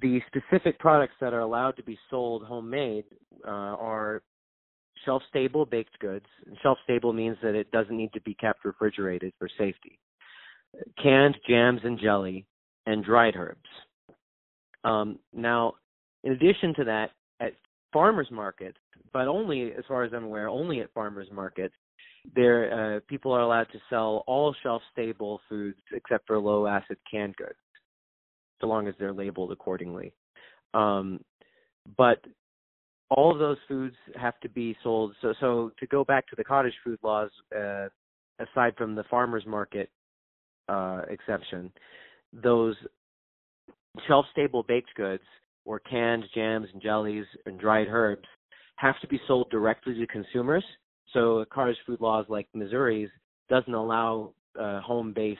The 0.00 0.20
specific 0.28 0.78
products 0.78 1.14
that 1.20 1.32
are 1.32 1.40
allowed 1.40 1.76
to 1.76 1.82
be 1.82 1.98
sold 2.10 2.44
homemade 2.44 3.04
uh, 3.46 3.50
are 3.50 4.22
shelf 5.04 5.22
stable 5.28 5.66
baked 5.66 5.98
goods. 5.98 6.26
Shelf 6.62 6.78
stable 6.84 7.12
means 7.12 7.36
that 7.42 7.54
it 7.54 7.70
doesn't 7.70 7.96
need 7.96 8.12
to 8.12 8.20
be 8.22 8.34
kept 8.34 8.64
refrigerated 8.64 9.32
for 9.38 9.48
safety. 9.58 9.98
Canned 11.02 11.36
jams 11.48 11.80
and 11.84 11.98
jelly, 11.98 12.46
and 12.86 13.04
dried 13.04 13.34
herbs. 13.36 13.68
Um, 14.84 15.18
now, 15.32 15.74
in 16.24 16.32
addition 16.32 16.74
to 16.74 16.84
that, 16.84 17.04
at 17.04 17.10
farmers 17.92 18.28
markets, 18.30 18.78
but 19.12 19.28
only 19.28 19.72
as 19.72 19.84
far 19.88 20.04
as 20.04 20.12
I'm 20.12 20.24
aware, 20.24 20.48
only 20.48 20.80
at 20.80 20.92
farmers 20.92 21.28
markets, 21.32 21.74
there 22.34 22.96
uh, 22.96 23.00
people 23.08 23.32
are 23.32 23.40
allowed 23.40 23.68
to 23.72 23.78
sell 23.88 24.24
all 24.26 24.54
shelf 24.62 24.82
stable 24.92 25.40
foods 25.48 25.78
except 25.92 26.26
for 26.26 26.38
low 26.38 26.66
acid 26.66 26.98
canned 27.10 27.36
goods, 27.36 27.58
so 28.60 28.66
long 28.66 28.88
as 28.88 28.94
they're 28.98 29.12
labeled 29.12 29.52
accordingly. 29.52 30.12
Um, 30.74 31.20
but 31.96 32.24
all 33.10 33.32
of 33.32 33.38
those 33.38 33.56
foods 33.66 33.96
have 34.16 34.38
to 34.40 34.48
be 34.48 34.76
sold. 34.82 35.14
So, 35.20 35.34
so 35.40 35.72
to 35.78 35.86
go 35.86 36.04
back 36.04 36.28
to 36.28 36.36
the 36.36 36.44
cottage 36.44 36.74
food 36.84 36.98
laws, 37.02 37.30
uh, 37.56 37.88
aside 38.38 38.74
from 38.76 38.94
the 38.94 39.04
farmers 39.10 39.44
market 39.46 39.90
uh, 40.68 41.02
exception, 41.08 41.72
those 42.32 42.76
shelf 44.06 44.26
stable 44.30 44.62
baked 44.62 44.94
goods 44.94 45.24
or 45.70 45.78
canned 45.78 46.24
jams 46.34 46.66
and 46.72 46.82
jellies 46.82 47.24
and 47.46 47.60
dried 47.60 47.86
herbs 47.88 48.26
have 48.74 48.98
to 49.00 49.06
be 49.06 49.20
sold 49.28 49.48
directly 49.52 49.94
to 49.94 50.06
consumers. 50.08 50.64
So 51.12 51.38
a 51.38 51.46
cottage 51.46 51.76
food 51.86 52.00
laws 52.00 52.26
like 52.28 52.48
Missouri's 52.52 53.08
doesn't 53.48 53.72
allow 53.72 54.32
uh, 54.60 54.80
home-based 54.80 55.38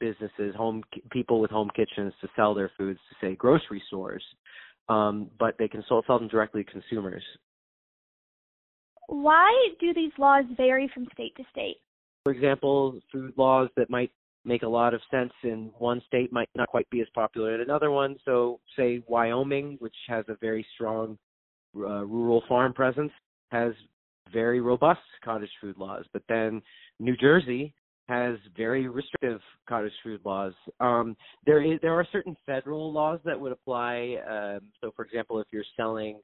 businesses, 0.00 0.52
home 0.56 0.82
people 1.12 1.40
with 1.40 1.52
home 1.52 1.70
kitchens 1.76 2.12
to 2.20 2.28
sell 2.34 2.54
their 2.54 2.72
foods 2.76 2.98
to 3.08 3.24
say 3.24 3.36
grocery 3.36 3.80
stores, 3.86 4.24
um, 4.88 5.30
but 5.38 5.54
they 5.60 5.68
can 5.68 5.84
sell, 5.88 6.02
sell 6.08 6.18
them 6.18 6.26
directly 6.26 6.64
to 6.64 6.70
consumers. 6.72 7.22
Why 9.06 9.68
do 9.78 9.94
these 9.94 10.12
laws 10.18 10.44
vary 10.56 10.90
from 10.92 11.06
state 11.12 11.36
to 11.36 11.44
state? 11.52 11.76
For 12.24 12.32
example, 12.32 12.98
food 13.12 13.32
laws 13.36 13.68
that 13.76 13.90
might 13.90 14.10
make 14.48 14.62
a 14.62 14.68
lot 14.68 14.94
of 14.94 15.00
sense 15.10 15.32
in 15.44 15.70
one 15.78 16.02
state 16.06 16.32
might 16.32 16.48
not 16.56 16.68
quite 16.68 16.88
be 16.90 17.02
as 17.02 17.06
popular 17.14 17.54
in 17.54 17.60
another 17.60 17.90
one. 17.90 18.16
So, 18.24 18.60
say 18.76 19.02
Wyoming, 19.06 19.76
which 19.78 19.94
has 20.08 20.24
a 20.28 20.36
very 20.40 20.66
strong 20.74 21.18
uh, 21.76 22.04
rural 22.06 22.42
farm 22.48 22.72
presence, 22.72 23.12
has 23.50 23.74
very 24.32 24.60
robust 24.60 25.00
cottage 25.22 25.50
food 25.60 25.76
laws. 25.76 26.04
But 26.12 26.22
then 26.28 26.62
New 26.98 27.16
Jersey 27.16 27.74
has 28.08 28.38
very 28.56 28.88
restrictive 28.88 29.40
cottage 29.68 29.92
food 30.02 30.20
laws. 30.24 30.54
Um, 30.80 31.14
there 31.44 31.62
is 31.62 31.78
there 31.82 31.92
are 31.92 32.06
certain 32.10 32.36
federal 32.46 32.90
laws 32.90 33.20
that 33.26 33.38
would 33.38 33.52
apply. 33.52 34.16
Um, 34.28 34.70
so, 34.80 34.90
for 34.96 35.04
example, 35.04 35.40
if 35.40 35.46
you're 35.52 35.64
selling 35.76 36.20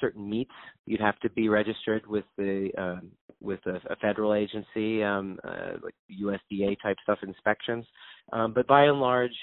certain 0.00 0.28
meats, 0.28 0.50
you'd 0.86 1.00
have 1.00 1.18
to 1.20 1.30
be 1.30 1.48
registered 1.48 2.06
with 2.06 2.24
the 2.36 2.70
um, 2.78 3.10
with 3.40 3.60
a, 3.66 3.76
a 3.92 3.96
federal 3.96 4.34
agency, 4.34 5.02
um, 5.02 5.38
uh, 5.44 5.74
like 5.82 5.94
USDA 6.20 6.76
type 6.82 6.96
stuff 7.02 7.18
inspections. 7.22 7.84
Um, 8.32 8.52
but 8.52 8.66
by 8.66 8.84
and 8.84 9.00
large, 9.00 9.36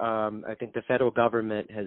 um, 0.00 0.44
I 0.48 0.54
think 0.54 0.72
the 0.72 0.82
federal 0.88 1.10
government 1.10 1.70
has 1.70 1.86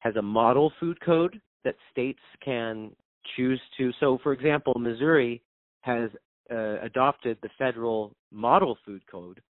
has 0.00 0.16
a 0.16 0.22
model 0.22 0.72
food 0.80 0.98
code 1.04 1.40
that 1.64 1.76
states 1.90 2.20
can 2.44 2.90
choose 3.36 3.60
to. 3.78 3.92
So, 4.00 4.18
for 4.22 4.32
example, 4.32 4.74
Missouri 4.78 5.42
has 5.82 6.10
uh, 6.50 6.80
adopted 6.82 7.38
the 7.42 7.50
federal 7.58 8.14
model 8.32 8.76
food 8.84 9.02
code 9.10 9.40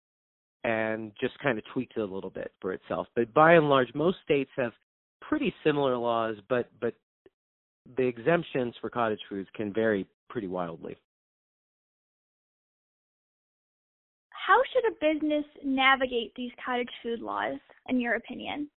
and 0.64 1.12
just 1.20 1.38
kind 1.40 1.58
of 1.58 1.64
tweaked 1.72 1.94
it 1.96 2.00
a 2.00 2.04
little 2.04 2.30
bit 2.30 2.52
for 2.60 2.72
itself. 2.72 3.06
But 3.16 3.32
by 3.34 3.54
and 3.54 3.68
large, 3.68 3.88
most 3.94 4.18
states 4.24 4.50
have 4.56 4.72
pretty 5.20 5.52
similar 5.64 5.96
laws, 5.96 6.36
but 6.48 6.70
but 6.80 6.94
the 7.96 8.04
exemptions 8.04 8.74
for 8.80 8.90
cottage 8.90 9.20
foods 9.28 9.48
can 9.54 9.72
vary 9.72 10.06
pretty 10.28 10.46
wildly. 10.46 10.96
How 14.30 14.60
should 14.72 14.92
a 14.92 15.14
business 15.14 15.44
navigate 15.64 16.32
these 16.34 16.50
cottage 16.64 16.90
food 17.02 17.20
laws, 17.20 17.58
in 17.88 18.00
your 18.00 18.14
opinion? 18.14 18.68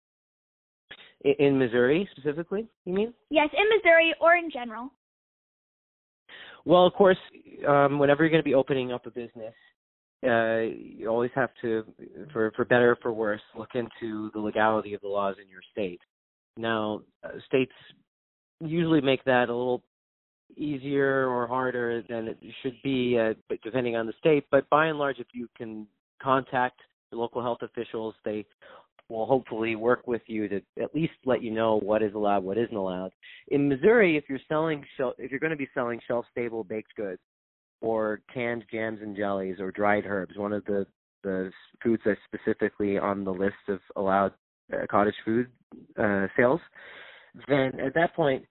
In 1.24 1.57
Missouri 1.57 2.07
specifically, 2.12 2.67
you 2.85 2.93
mean? 2.93 3.13
Yes, 3.29 3.50
in 3.51 3.65
Missouri 3.75 4.13
or 4.21 4.35
in 4.35 4.51
general. 4.51 4.91
Well, 6.65 6.85
of 6.85 6.93
course, 6.93 7.17
um, 7.67 8.00
whenever 8.00 8.24
you're 8.24 8.29
going 8.29 8.43
to 8.43 8.47
be 8.47 8.53
opening 8.53 8.91
up 8.91 9.05
a 9.05 9.12
business, 9.12 9.53
uh, 10.25 10.62
you 10.62 11.07
always 11.07 11.31
have 11.35 11.50
to, 11.62 11.83
for 12.33 12.51
for 12.55 12.65
better 12.65 12.91
or 12.91 12.97
for 13.01 13.12
worse, 13.12 13.41
look 13.57 13.69
into 13.75 14.31
the 14.33 14.39
legality 14.39 14.93
of 14.93 15.01
the 15.01 15.07
laws 15.07 15.35
in 15.41 15.47
your 15.50 15.62
state. 15.71 16.00
Now, 16.57 17.01
uh, 17.24 17.29
states 17.47 17.74
usually 18.59 19.01
make 19.01 19.24
that 19.25 19.50
a 19.50 19.55
little 19.55 19.83
easier 20.57 21.27
or 21.27 21.47
harder 21.47 22.03
than 22.07 22.27
it 22.27 22.38
should 22.62 22.75
be, 22.83 23.17
uh, 23.19 23.33
depending 23.63 23.95
on 23.95 24.07
the 24.07 24.13
state. 24.19 24.45
But 24.51 24.69
by 24.69 24.88
and 24.88 24.97
large, 24.97 25.19
if 25.19 25.27
you 25.33 25.47
can 25.57 25.88
contact 26.21 26.79
the 27.12 27.17
local 27.17 27.41
health 27.41 27.59
officials, 27.62 28.15
they 28.24 28.45
will 29.09 29.25
hopefully 29.25 29.75
work 29.75 30.07
with 30.07 30.21
you 30.27 30.47
to 30.47 30.62
at 30.81 30.93
least 30.95 31.13
let 31.25 31.43
you 31.43 31.51
know 31.51 31.79
what 31.79 32.01
is 32.01 32.13
allowed, 32.15 32.43
what 32.43 32.57
isn't 32.57 32.75
allowed. 32.75 33.12
In 33.50 33.69
Missouri, 33.69 34.17
if 34.17 34.24
you're 34.27 34.39
selling 34.47 34.83
if 35.17 35.29
you're 35.29 35.39
going 35.39 35.51
to 35.51 35.57
be 35.57 35.69
selling 35.74 36.00
shelf 36.07 36.25
stable 36.31 36.63
baked 36.63 36.95
goods 36.95 37.21
or 37.81 38.21
canned 38.33 38.63
jams 38.71 39.00
and 39.01 39.15
jellies 39.15 39.59
or 39.59 39.71
dried 39.71 40.05
herbs, 40.05 40.38
one 40.38 40.53
of 40.53 40.65
the 40.65 40.88
the 41.24 41.51
foods 41.83 42.03
that's 42.05 42.19
specifically 42.25 42.97
on 42.97 43.24
the 43.24 43.31
list 43.31 43.55
of 43.67 43.79
allowed 43.95 44.31
uh, 44.74 44.85
cottage 44.89 45.15
food 45.24 45.47
uh, 46.00 46.27
sales, 46.38 46.62
then 47.48 47.80
at 47.80 47.94
that 47.96 48.15
point, 48.15 48.44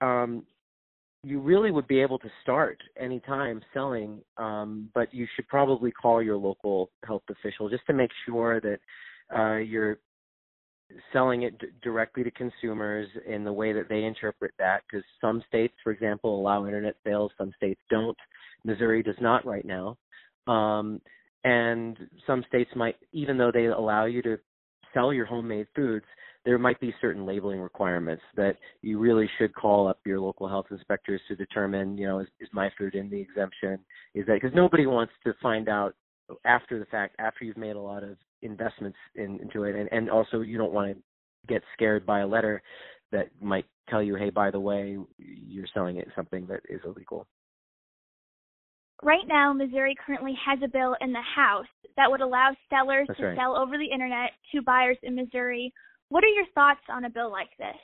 um, 0.00 0.44
you 1.22 1.40
really 1.40 1.70
would 1.70 1.88
be 1.88 2.00
able 2.00 2.18
to 2.18 2.28
start 2.42 2.78
anytime 3.00 3.62
selling, 3.72 4.20
um, 4.36 4.90
but 4.94 5.12
you 5.12 5.26
should 5.34 5.48
probably 5.48 5.90
call 5.90 6.22
your 6.22 6.36
local 6.36 6.90
health 7.04 7.22
official 7.30 7.68
just 7.70 7.86
to 7.86 7.94
make 7.94 8.10
sure 8.26 8.60
that 8.60 8.78
uh, 9.34 9.56
you're 9.56 9.98
selling 11.12 11.42
it 11.42 11.58
d- 11.58 11.68
directly 11.82 12.22
to 12.22 12.30
consumers 12.32 13.08
in 13.26 13.42
the 13.42 13.52
way 13.52 13.72
that 13.72 13.88
they 13.88 14.04
interpret 14.04 14.52
that. 14.58 14.82
Because 14.86 15.04
some 15.20 15.42
states, 15.48 15.74
for 15.82 15.92
example, 15.92 16.38
allow 16.38 16.66
internet 16.66 16.96
sales, 17.04 17.32
some 17.38 17.52
states 17.56 17.80
don't. 17.90 18.16
Missouri 18.64 19.02
does 19.02 19.16
not 19.20 19.46
right 19.46 19.64
now. 19.64 19.96
Um, 20.46 21.00
and 21.44 21.96
some 22.26 22.44
states 22.48 22.70
might, 22.76 22.96
even 23.12 23.38
though 23.38 23.52
they 23.52 23.66
allow 23.66 24.04
you 24.04 24.22
to 24.22 24.38
sell 24.92 25.12
your 25.12 25.26
homemade 25.26 25.66
foods, 25.74 26.04
there 26.44 26.58
might 26.58 26.78
be 26.80 26.94
certain 27.00 27.24
labeling 27.24 27.60
requirements 27.60 28.22
that 28.36 28.56
you 28.82 28.98
really 28.98 29.28
should 29.38 29.54
call 29.54 29.88
up 29.88 29.98
your 30.04 30.20
local 30.20 30.48
health 30.48 30.66
inspectors 30.70 31.20
to 31.28 31.36
determine, 31.36 31.96
you 31.96 32.06
know, 32.06 32.20
is, 32.20 32.28
is 32.38 32.48
my 32.52 32.70
food 32.76 32.94
in 32.94 33.08
the 33.08 33.20
exemption? 33.20 33.78
Is 34.14 34.26
that 34.26 34.34
because 34.40 34.54
nobody 34.54 34.86
wants 34.86 35.12
to 35.24 35.32
find 35.40 35.68
out 35.68 35.94
after 36.44 36.78
the 36.78 36.84
fact, 36.86 37.16
after 37.18 37.44
you've 37.44 37.56
made 37.56 37.76
a 37.76 37.80
lot 37.80 38.02
of 38.02 38.16
investments 38.42 38.98
in, 39.14 39.40
into 39.40 39.64
it, 39.64 39.74
and, 39.74 39.88
and 39.92 40.10
also 40.10 40.40
you 40.40 40.58
don't 40.58 40.72
want 40.72 40.94
to 40.94 41.02
get 41.48 41.62
scared 41.74 42.04
by 42.04 42.20
a 42.20 42.26
letter 42.26 42.62
that 43.12 43.28
might 43.40 43.66
tell 43.88 44.02
you, 44.02 44.14
hey, 44.14 44.30
by 44.30 44.50
the 44.50 44.60
way, 44.60 44.98
you're 45.18 45.66
selling 45.72 45.96
it 45.96 46.08
something 46.16 46.46
that 46.46 46.60
is 46.68 46.80
illegal. 46.84 47.26
Right 49.02 49.26
now, 49.26 49.52
Missouri 49.52 49.94
currently 50.06 50.34
has 50.44 50.58
a 50.64 50.68
bill 50.68 50.96
in 51.00 51.12
the 51.12 51.20
House 51.20 51.66
that 51.96 52.10
would 52.10 52.20
allow 52.20 52.54
sellers 52.70 53.06
That's 53.08 53.20
to 53.20 53.26
right. 53.26 53.38
sell 53.38 53.56
over 53.56 53.76
the 53.76 53.92
internet 53.92 54.30
to 54.52 54.62
buyers 54.62 54.96
in 55.02 55.14
Missouri. 55.14 55.72
What 56.08 56.24
are 56.24 56.28
your 56.28 56.46
thoughts 56.54 56.80
on 56.88 57.04
a 57.04 57.10
bill 57.10 57.30
like 57.30 57.50
this? 57.58 57.76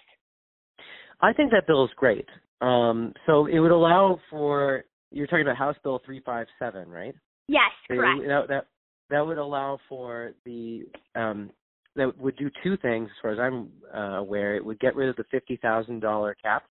I 1.20 1.32
think 1.32 1.50
that 1.50 1.66
bill 1.66 1.84
is 1.84 1.90
great. 1.96 2.26
Um, 2.60 3.12
so 3.26 3.46
it 3.46 3.58
would 3.58 3.70
allow 3.70 4.18
for 4.30 4.84
you're 5.10 5.26
talking 5.26 5.42
about 5.42 5.56
House 5.56 5.76
Bill 5.82 6.00
357, 6.04 6.88
right? 6.88 7.14
Yes, 7.48 7.70
It- 7.88 7.96
correct. 7.96 8.20
That, 8.26 8.48
that 8.48 8.66
that 9.10 9.26
would 9.26 9.38
allow 9.38 9.78
for 9.88 10.32
the 10.44 10.84
um, 11.16 11.50
that 11.96 12.16
would 12.18 12.36
do 12.36 12.48
two 12.62 12.76
things 12.76 13.08
as 13.10 13.16
far 13.20 13.32
as 13.32 13.38
I'm 13.40 13.70
uh, 13.92 14.18
aware. 14.18 14.54
It 14.54 14.64
would 14.64 14.78
get 14.78 14.94
rid 14.94 15.08
of 15.08 15.16
the 15.16 15.24
fifty 15.30 15.56
thousand 15.56 16.00
dollar 16.00 16.36
cap 16.40 16.64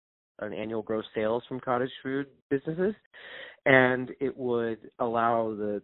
on 0.40 0.52
annual 0.52 0.82
gross 0.82 1.06
sales 1.14 1.42
from 1.48 1.60
cottage 1.60 1.90
food 2.02 2.26
businesses, 2.50 2.94
and 3.64 4.10
it 4.20 4.36
would 4.36 4.90
allow 4.98 5.54
the 5.54 5.82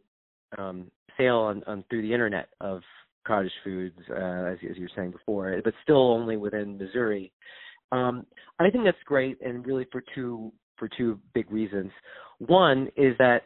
um, 0.58 0.90
sale 1.16 1.38
on, 1.38 1.64
on 1.66 1.84
through 1.88 2.02
the 2.02 2.12
internet 2.12 2.48
of 2.60 2.82
cottage 3.26 3.52
foods, 3.64 3.98
uh, 4.10 4.14
as, 4.52 4.58
as 4.68 4.76
you 4.76 4.82
were 4.82 4.90
saying 4.96 5.12
before, 5.12 5.60
but 5.64 5.74
still 5.82 6.12
only 6.12 6.36
within 6.36 6.78
Missouri. 6.78 7.32
Um, 7.90 8.26
I 8.58 8.70
think 8.70 8.84
that's 8.84 8.96
great, 9.04 9.38
and 9.42 9.66
really 9.66 9.86
for 9.92 10.02
two 10.14 10.52
for 10.76 10.88
two 10.96 11.18
big 11.34 11.50
reasons. 11.50 11.90
One 12.38 12.88
is 12.96 13.14
that 13.18 13.42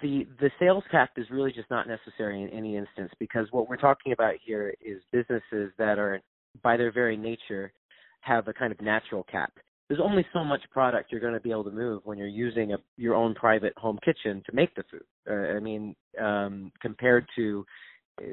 the 0.00 0.26
the 0.40 0.50
sales 0.58 0.84
cap 0.90 1.10
is 1.16 1.26
really 1.30 1.52
just 1.52 1.70
not 1.70 1.86
necessary 1.86 2.42
in 2.42 2.48
any 2.50 2.76
instance 2.76 3.12
because 3.18 3.46
what 3.50 3.68
we're 3.68 3.76
talking 3.76 4.12
about 4.12 4.34
here 4.42 4.74
is 4.80 5.02
businesses 5.12 5.72
that 5.78 5.98
are 5.98 6.20
by 6.62 6.76
their 6.76 6.92
very 6.92 7.16
nature 7.16 7.72
have 8.20 8.48
a 8.48 8.52
kind 8.52 8.72
of 8.72 8.80
natural 8.80 9.22
cap. 9.24 9.52
There's 9.88 10.00
only 10.02 10.24
so 10.32 10.42
much 10.42 10.62
product 10.70 11.12
you're 11.12 11.20
going 11.20 11.34
to 11.34 11.40
be 11.40 11.50
able 11.50 11.64
to 11.64 11.70
move 11.70 12.00
when 12.04 12.16
you're 12.16 12.26
using 12.26 12.72
a, 12.72 12.78
your 12.96 13.14
own 13.14 13.34
private 13.34 13.74
home 13.76 13.98
kitchen 14.02 14.42
to 14.46 14.54
make 14.54 14.74
the 14.74 14.84
food. 14.90 15.04
Uh, 15.28 15.56
I 15.56 15.60
mean, 15.60 15.94
um, 16.18 16.72
compared 16.80 17.26
to 17.36 17.66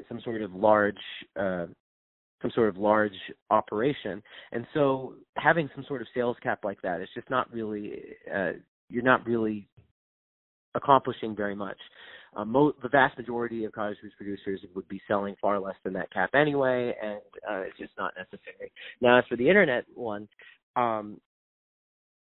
some 0.08 0.20
sort 0.22 0.42
of 0.42 0.54
large 0.54 0.96
uh, 1.38 1.66
some 2.40 2.50
sort 2.54 2.68
of 2.68 2.76
large 2.76 3.12
operation. 3.50 4.22
And 4.50 4.66
so 4.74 5.14
having 5.36 5.70
some 5.74 5.84
sort 5.86 6.02
of 6.02 6.08
sales 6.12 6.36
cap 6.42 6.60
like 6.64 6.82
that 6.82 7.00
is 7.00 7.08
just 7.14 7.30
not 7.30 7.52
really 7.52 8.02
uh, 8.34 8.52
you're 8.88 9.02
not 9.02 9.26
really 9.26 9.68
accomplishing 10.74 11.36
very 11.36 11.54
much. 11.54 11.78
Uh, 12.34 12.44
mo- 12.44 12.72
the 12.82 12.88
vast 12.88 13.16
majority 13.18 13.64
of 13.64 13.72
cottage 13.72 13.98
foods 14.00 14.14
producers 14.16 14.60
would 14.74 14.88
be 14.88 15.00
selling 15.06 15.36
far 15.40 15.60
less 15.60 15.74
than 15.84 15.92
that 15.92 16.10
cap 16.12 16.30
anyway, 16.34 16.94
and 17.02 17.20
uh, 17.48 17.60
it's 17.60 17.76
just 17.78 17.92
not 17.98 18.14
necessary. 18.16 18.72
Now, 19.02 19.18
as 19.18 19.24
for 19.28 19.36
the 19.36 19.46
internet 19.46 19.84
one, 19.94 20.26
um, 20.74 21.20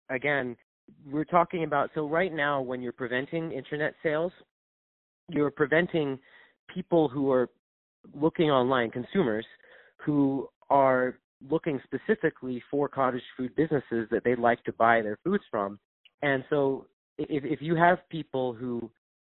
again, 0.10 0.56
we're 1.10 1.26
talking 1.26 1.64
about 1.64 1.90
so 1.96 2.08
right 2.08 2.32
now 2.32 2.62
when 2.62 2.82
you're 2.82 2.92
preventing 2.92 3.52
internet 3.52 3.96
sales, 4.04 4.32
you're 5.30 5.50
preventing 5.50 6.20
people 6.74 7.08
who 7.08 7.32
are 7.32 7.50
looking 8.14 8.52
online, 8.52 8.92
consumers 8.92 9.46
who 9.98 10.48
are 10.70 11.20
looking 11.50 11.80
specifically 11.84 12.62
for 12.72 12.88
cottage 12.88 13.22
food 13.38 13.56
businesses 13.56 14.08
that 14.12 14.22
they'd 14.24 14.40
like 14.40 14.64
to 14.64 14.74
buy 14.74 15.02
their 15.02 15.18
foods 15.24 15.44
from. 15.50 15.80
And 16.22 16.44
so 16.50 16.88
if 17.18 17.44
if 17.44 17.62
you 17.62 17.76
have 17.76 17.98
people 18.10 18.54
who 18.54 18.90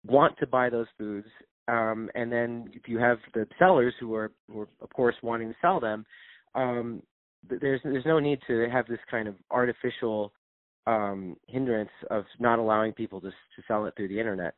want 0.05 0.37
to 0.39 0.47
buy 0.47 0.69
those 0.69 0.87
foods, 0.97 1.27
um, 1.67 2.09
and 2.15 2.31
then 2.31 2.69
if 2.73 2.87
you 2.87 2.97
have 2.99 3.17
the 3.33 3.47
sellers 3.59 3.93
who 3.99 4.13
are, 4.15 4.31
who 4.49 4.61
are 4.61 4.67
of 4.81 4.89
course 4.93 5.15
wanting 5.21 5.49
to 5.49 5.55
sell 5.61 5.79
them, 5.79 6.05
um, 6.55 7.01
there's 7.47 7.81
there's 7.83 8.05
no 8.05 8.19
need 8.19 8.39
to 8.47 8.67
have 8.69 8.87
this 8.87 8.99
kind 9.09 9.27
of 9.27 9.35
artificial 9.49 10.33
um, 10.87 11.35
hindrance 11.47 11.91
of 12.09 12.25
not 12.39 12.59
allowing 12.59 12.93
people 12.93 13.21
to 13.21 13.29
to 13.29 13.63
sell 13.67 13.85
it 13.85 13.93
through 13.95 14.07
the 14.09 14.19
internet. 14.19 14.55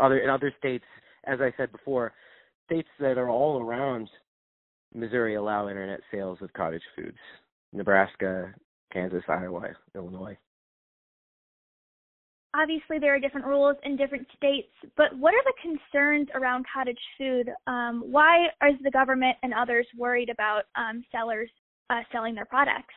Other 0.00 0.18
in 0.18 0.30
other 0.30 0.52
states, 0.58 0.84
as 1.24 1.40
I 1.40 1.52
said 1.56 1.72
before, 1.72 2.12
states 2.66 2.88
that 3.00 3.18
are 3.18 3.30
all 3.30 3.60
around 3.60 4.08
Missouri 4.94 5.34
allow 5.34 5.68
internet 5.68 6.00
sales 6.10 6.38
of 6.40 6.52
cottage 6.52 6.82
foods. 6.96 7.18
Nebraska, 7.72 8.54
Kansas, 8.92 9.22
Iowa, 9.28 9.68
Illinois. 9.94 10.36
Obviously, 12.54 12.98
there 12.98 13.14
are 13.14 13.20
different 13.20 13.46
rules 13.46 13.76
in 13.84 13.96
different 13.96 14.26
states, 14.34 14.72
but 14.96 15.16
what 15.18 15.34
are 15.34 15.42
the 15.44 15.52
concerns 15.60 16.28
around 16.34 16.64
cottage 16.72 16.98
food? 17.18 17.50
Um, 17.66 18.02
why 18.06 18.46
is 18.68 18.76
the 18.82 18.90
government 18.90 19.36
and 19.42 19.52
others 19.52 19.86
worried 19.96 20.30
about 20.30 20.62
um, 20.74 21.04
sellers 21.12 21.50
uh, 21.90 22.00
selling 22.10 22.34
their 22.34 22.46
products? 22.46 22.94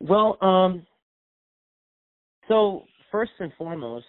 Well, 0.00 0.38
um, 0.40 0.86
so 2.48 2.84
first 3.12 3.32
and 3.38 3.52
foremost, 3.58 4.06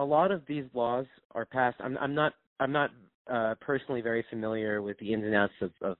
a 0.00 0.04
lot 0.04 0.30
of 0.30 0.42
these 0.46 0.64
laws 0.74 1.06
are 1.34 1.44
passed. 1.44 1.76
I'm, 1.80 1.96
I'm 1.98 2.14
not. 2.14 2.32
I'm 2.58 2.72
not 2.72 2.90
uh, 3.30 3.54
personally 3.60 4.00
very 4.00 4.24
familiar 4.28 4.82
with 4.82 4.98
the 4.98 5.12
ins 5.12 5.24
and 5.24 5.34
outs 5.34 5.52
of, 5.62 5.70
of 5.82 5.96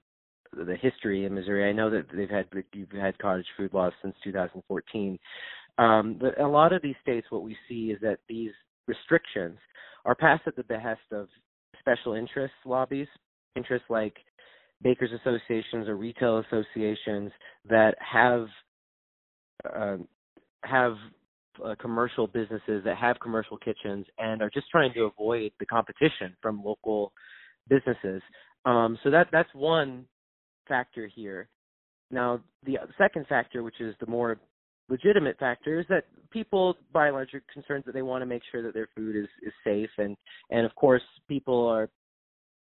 the 0.53 0.77
history 0.77 1.25
in 1.25 1.35
Missouri. 1.35 1.69
I 1.69 1.73
know 1.73 1.91
that 1.91 2.07
they've 2.15 2.29
had 2.29 2.47
you've 2.73 2.91
had 2.91 3.19
cottage 3.19 3.47
food 3.57 3.73
laws 3.73 3.93
since 4.03 4.15
2014. 4.25 5.19
Um, 5.79 6.19
but 6.21 6.39
a 6.41 6.47
lot 6.47 6.73
of 6.73 6.83
these 6.83 6.97
states, 7.03 7.27
what 7.31 7.43
we 7.43 7.57
see 7.69 7.91
is 7.93 8.01
that 8.03 8.19
these 8.29 8.51
restrictions 8.87 9.59
are 10.05 10.15
passed 10.15 10.43
at 10.47 10.57
the 10.57 10.65
behest 10.65 11.01
of 11.13 11.29
special 11.79 12.15
interest 12.15 12.55
lobbies, 12.67 13.07
interests 13.57 13.87
like 13.89 14.17
bakers 14.83 15.11
associations 15.13 15.89
or 15.89 15.97
retail 15.97 16.39
associations 16.39 17.31
that 17.69 17.95
have 17.99 18.47
uh, 19.75 19.97
have 20.65 20.95
uh, 21.65 21.75
commercial 21.81 22.27
businesses 22.27 22.83
that 22.85 22.97
have 22.97 23.19
commercial 23.21 23.57
kitchens 23.57 24.07
and 24.19 24.43
are 24.43 24.51
just 24.51 24.69
trying 24.71 24.93
to 24.95 25.05
avoid 25.05 25.53
the 25.59 25.67
competition 25.67 26.37
from 26.41 26.63
local 26.65 27.13
businesses. 27.69 28.23
Um, 28.65 28.99
so 29.03 29.11
that 29.11 29.29
that's 29.33 29.49
one 29.55 30.07
factor 30.69 31.07
here. 31.07 31.49
Now, 32.11 32.41
the 32.65 32.79
second 32.99 33.27
factor, 33.29 33.63
which 33.63 33.81
is 33.81 33.95
the 34.01 34.07
more 34.07 34.39
legitimate 34.89 35.39
factor, 35.39 35.81
is 35.81 35.87
that 35.89 36.05
people, 36.31 36.77
by 36.93 37.07
and 37.07 37.15
large, 37.15 37.33
are 37.35 37.43
concerned 37.53 37.85
that 37.87 37.93
they 37.93 38.03
want 38.03 38.23
to 38.23 38.27
make 38.27 38.43
sure 38.51 38.63
that 38.63 38.75
their 38.75 38.89
food 38.97 39.17
is 39.17 39.29
is 39.43 39.53
safe, 39.65 39.91
and 39.99 40.17
and 40.51 40.67
of 40.67 40.75
course, 40.75 41.03
people 41.29 41.67
are 41.67 41.89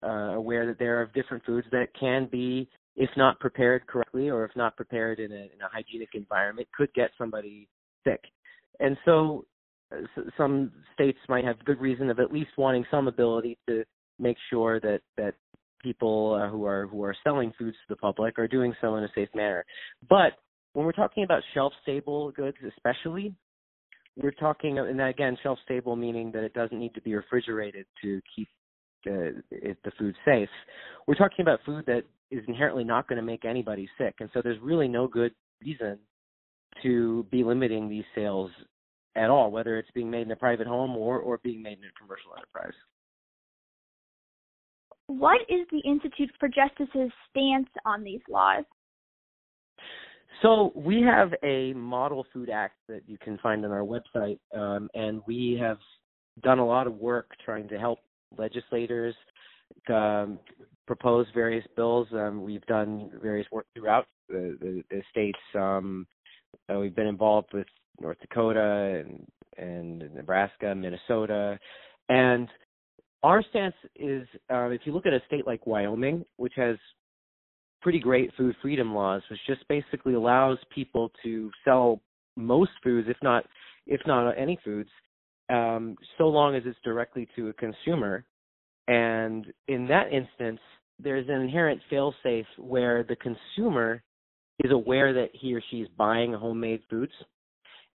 uh, 0.04 0.36
aware 0.36 0.66
that 0.66 0.80
there 0.80 1.02
are 1.02 1.06
different 1.14 1.44
foods 1.46 1.68
that 1.72 1.88
can 2.00 2.28
be, 2.32 2.70
if 2.96 3.10
not 3.18 3.40
prepared 3.40 3.86
correctly, 3.88 4.30
or 4.30 4.46
if 4.46 4.52
not 4.56 4.76
prepared 4.76 5.20
in 5.20 5.32
a, 5.32 5.36
in 5.36 5.62
a 5.62 5.70
hygienic 5.72 6.10
environment, 6.14 6.68
could 6.76 6.94
get 6.94 7.12
somebody 7.18 7.68
sick. 8.06 8.22
And 8.80 8.98
so, 9.06 9.46
uh, 9.92 10.02
some 10.38 10.72
states 10.94 11.20
might 11.30 11.46
have 11.46 11.64
good 11.66 11.80
reason 11.80 12.10
of 12.10 12.20
at 12.20 12.32
least 12.32 12.52
wanting 12.58 12.86
some 12.90 13.08
ability 13.08 13.58
to 13.68 13.84
make 14.20 14.38
sure 14.50 14.80
that 14.80 15.02
that 15.18 15.36
people 15.82 16.40
uh, 16.42 16.50
who 16.50 16.66
are 16.66 16.88
who 16.88 17.04
are 17.04 17.16
selling 17.24 17.54
foods 17.58 17.76
to 17.88 17.94
the 17.94 17.98
public 17.98 18.40
are 18.40 18.48
doing 18.48 18.74
so 18.82 18.96
in 18.96 19.04
a 19.04 19.10
safe 19.14 19.30
manner. 19.36 19.66
But 20.10 20.34
when 20.74 20.86
we're 20.86 20.92
talking 20.94 21.24
about 21.24 21.44
shelf 21.54 21.74
stable 21.84 22.32
goods, 22.32 22.58
especially, 22.76 23.36
we're 24.16 24.32
talking, 24.32 24.80
and 24.80 25.02
again, 25.02 25.38
shelf 25.44 25.60
stable 25.66 25.96
meaning 25.96 26.32
that 26.32 26.44
it 26.44 26.54
doesn't 26.54 26.80
need 26.80 26.94
to 26.96 27.02
be 27.02 27.14
refrigerated 27.14 27.86
to 28.02 28.22
keep 28.36 28.48
uh, 29.08 29.42
the 29.52 29.92
food 30.00 30.16
safe. 30.26 30.50
We're 31.08 31.16
talking 31.16 31.42
about 31.42 31.60
food 31.66 31.86
that 31.88 32.04
is 32.32 32.44
inherently 32.48 32.84
not 32.84 33.08
going 33.08 33.18
to 33.18 33.26
make 33.26 33.46
anybody 33.46 33.88
sick, 33.98 34.16
and 34.20 34.30
so 34.34 34.42
there's 34.44 34.60
really 34.62 34.88
no 34.88 35.08
good 35.08 35.34
reason 35.62 36.00
to 36.82 37.26
be 37.32 37.44
limiting 37.44 37.90
these 37.90 38.06
sales 38.16 38.52
at 39.16 39.30
all, 39.30 39.52
whether 39.52 39.78
it's 39.78 39.92
being 39.92 40.10
made 40.10 40.24
in 40.26 40.32
a 40.32 40.36
private 40.36 40.68
home 40.68 40.96
or 40.96 41.20
or 41.20 41.40
being 41.44 41.62
made 41.62 41.78
in 41.78 41.84
a 41.86 42.00
commercial 42.00 42.32
enterprise. 42.36 42.74
What 45.08 45.42
is 45.50 45.68
the 45.72 45.80
Institute 45.80 46.32
for 46.40 46.48
Justice's 46.48 47.12
stance 47.30 47.70
on 47.86 48.04
these 48.04 48.22
laws? 48.30 48.64
So 50.42 50.72
we 50.76 51.02
have 51.02 51.34
a 51.44 51.74
model 51.74 52.26
food 52.34 52.50
act 52.50 52.76
that 52.88 53.02
you 53.08 53.18
can 53.18 53.38
find 53.38 53.64
on 53.66 53.72
our 53.72 53.84
website, 53.84 54.40
um, 54.56 54.90
and 54.94 55.22
we 55.28 55.58
have 55.62 55.78
done 56.42 56.60
a 56.60 56.66
lot 56.66 56.88
of 56.88 56.96
work 56.96 57.30
trying 57.46 57.68
to 57.70 57.78
help 57.78 58.00
legislators 58.38 59.14
um, 59.90 60.40
propose 60.88 61.28
various 61.34 61.66
bills. 61.76 62.08
Um, 62.14 62.42
we've 62.42 62.66
done 62.66 63.12
various 63.22 63.48
work 63.52 63.68
throughout 63.76 64.08
the, 64.28 64.58
the, 64.60 64.84
the 64.90 65.02
states. 65.12 65.40
Um, 65.56 66.08
uh, 66.70 66.80
we've 66.80 66.96
been 66.96 67.08
involved 67.08 67.54
with 67.54 67.68
North 68.00 68.18
Dakota 68.22 69.04
and, 69.06 69.28
and 69.58 70.14
Nebraska, 70.14 70.74
Minnesota, 70.76 71.60
and 72.10 72.48
our 73.24 73.42
stance 73.50 73.76
is 73.96 74.28
uh, 74.52 74.70
if 74.70 74.82
you 74.86 74.94
look 74.94 75.06
at 75.06 75.14
a 75.14 75.22
state 75.28 75.48
like 75.48 75.66
Wyoming, 75.66 76.26
which 76.38 76.54
has 76.56 76.76
pretty 77.82 78.00
great 78.00 78.32
food 78.38 78.56
freedom 78.62 78.94
laws, 78.94 79.22
which 79.30 79.40
just 79.48 79.68
basically 79.68 80.14
allows 80.14 80.58
people 80.74 81.12
to 81.24 81.52
sell 81.66 82.02
most 82.36 82.72
foods, 82.84 83.08
if 83.10 83.18
not 83.22 83.46
if 83.86 84.02
not 84.06 84.32
any 84.32 84.58
foods, 84.64 84.90
um, 85.50 85.98
so 86.18 86.28
long 86.28 86.56
as 86.56 86.64
it's 86.66 86.78
directly 86.84 87.28
to 87.36 87.50
a 87.50 87.54
consumer. 87.54 88.26
And 88.88 89.46
in 89.68 89.88
that 89.88 90.12
instance, 90.12 90.60
there's 91.00 91.28
an 91.28 91.42
inherent 91.42 91.82
fail-safe 91.90 92.46
where 92.58 93.04
the 93.04 93.18
consumer 93.18 94.02
is 94.64 94.72
aware 94.72 95.14
that 95.14 95.30
he 95.34 95.54
or 95.54 95.62
she 95.70 95.78
is 95.78 95.90
buying 95.98 96.34
homemade 96.34 96.82
foods. 96.90 97.12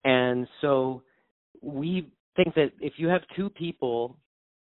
And 0.04 0.48
so 0.62 1.02
we 1.62 2.12
think 2.36 2.54
that 2.56 2.72
if 2.80 2.94
you 2.98 3.08
have 3.08 3.22
two 3.36 3.50
people 3.50 4.18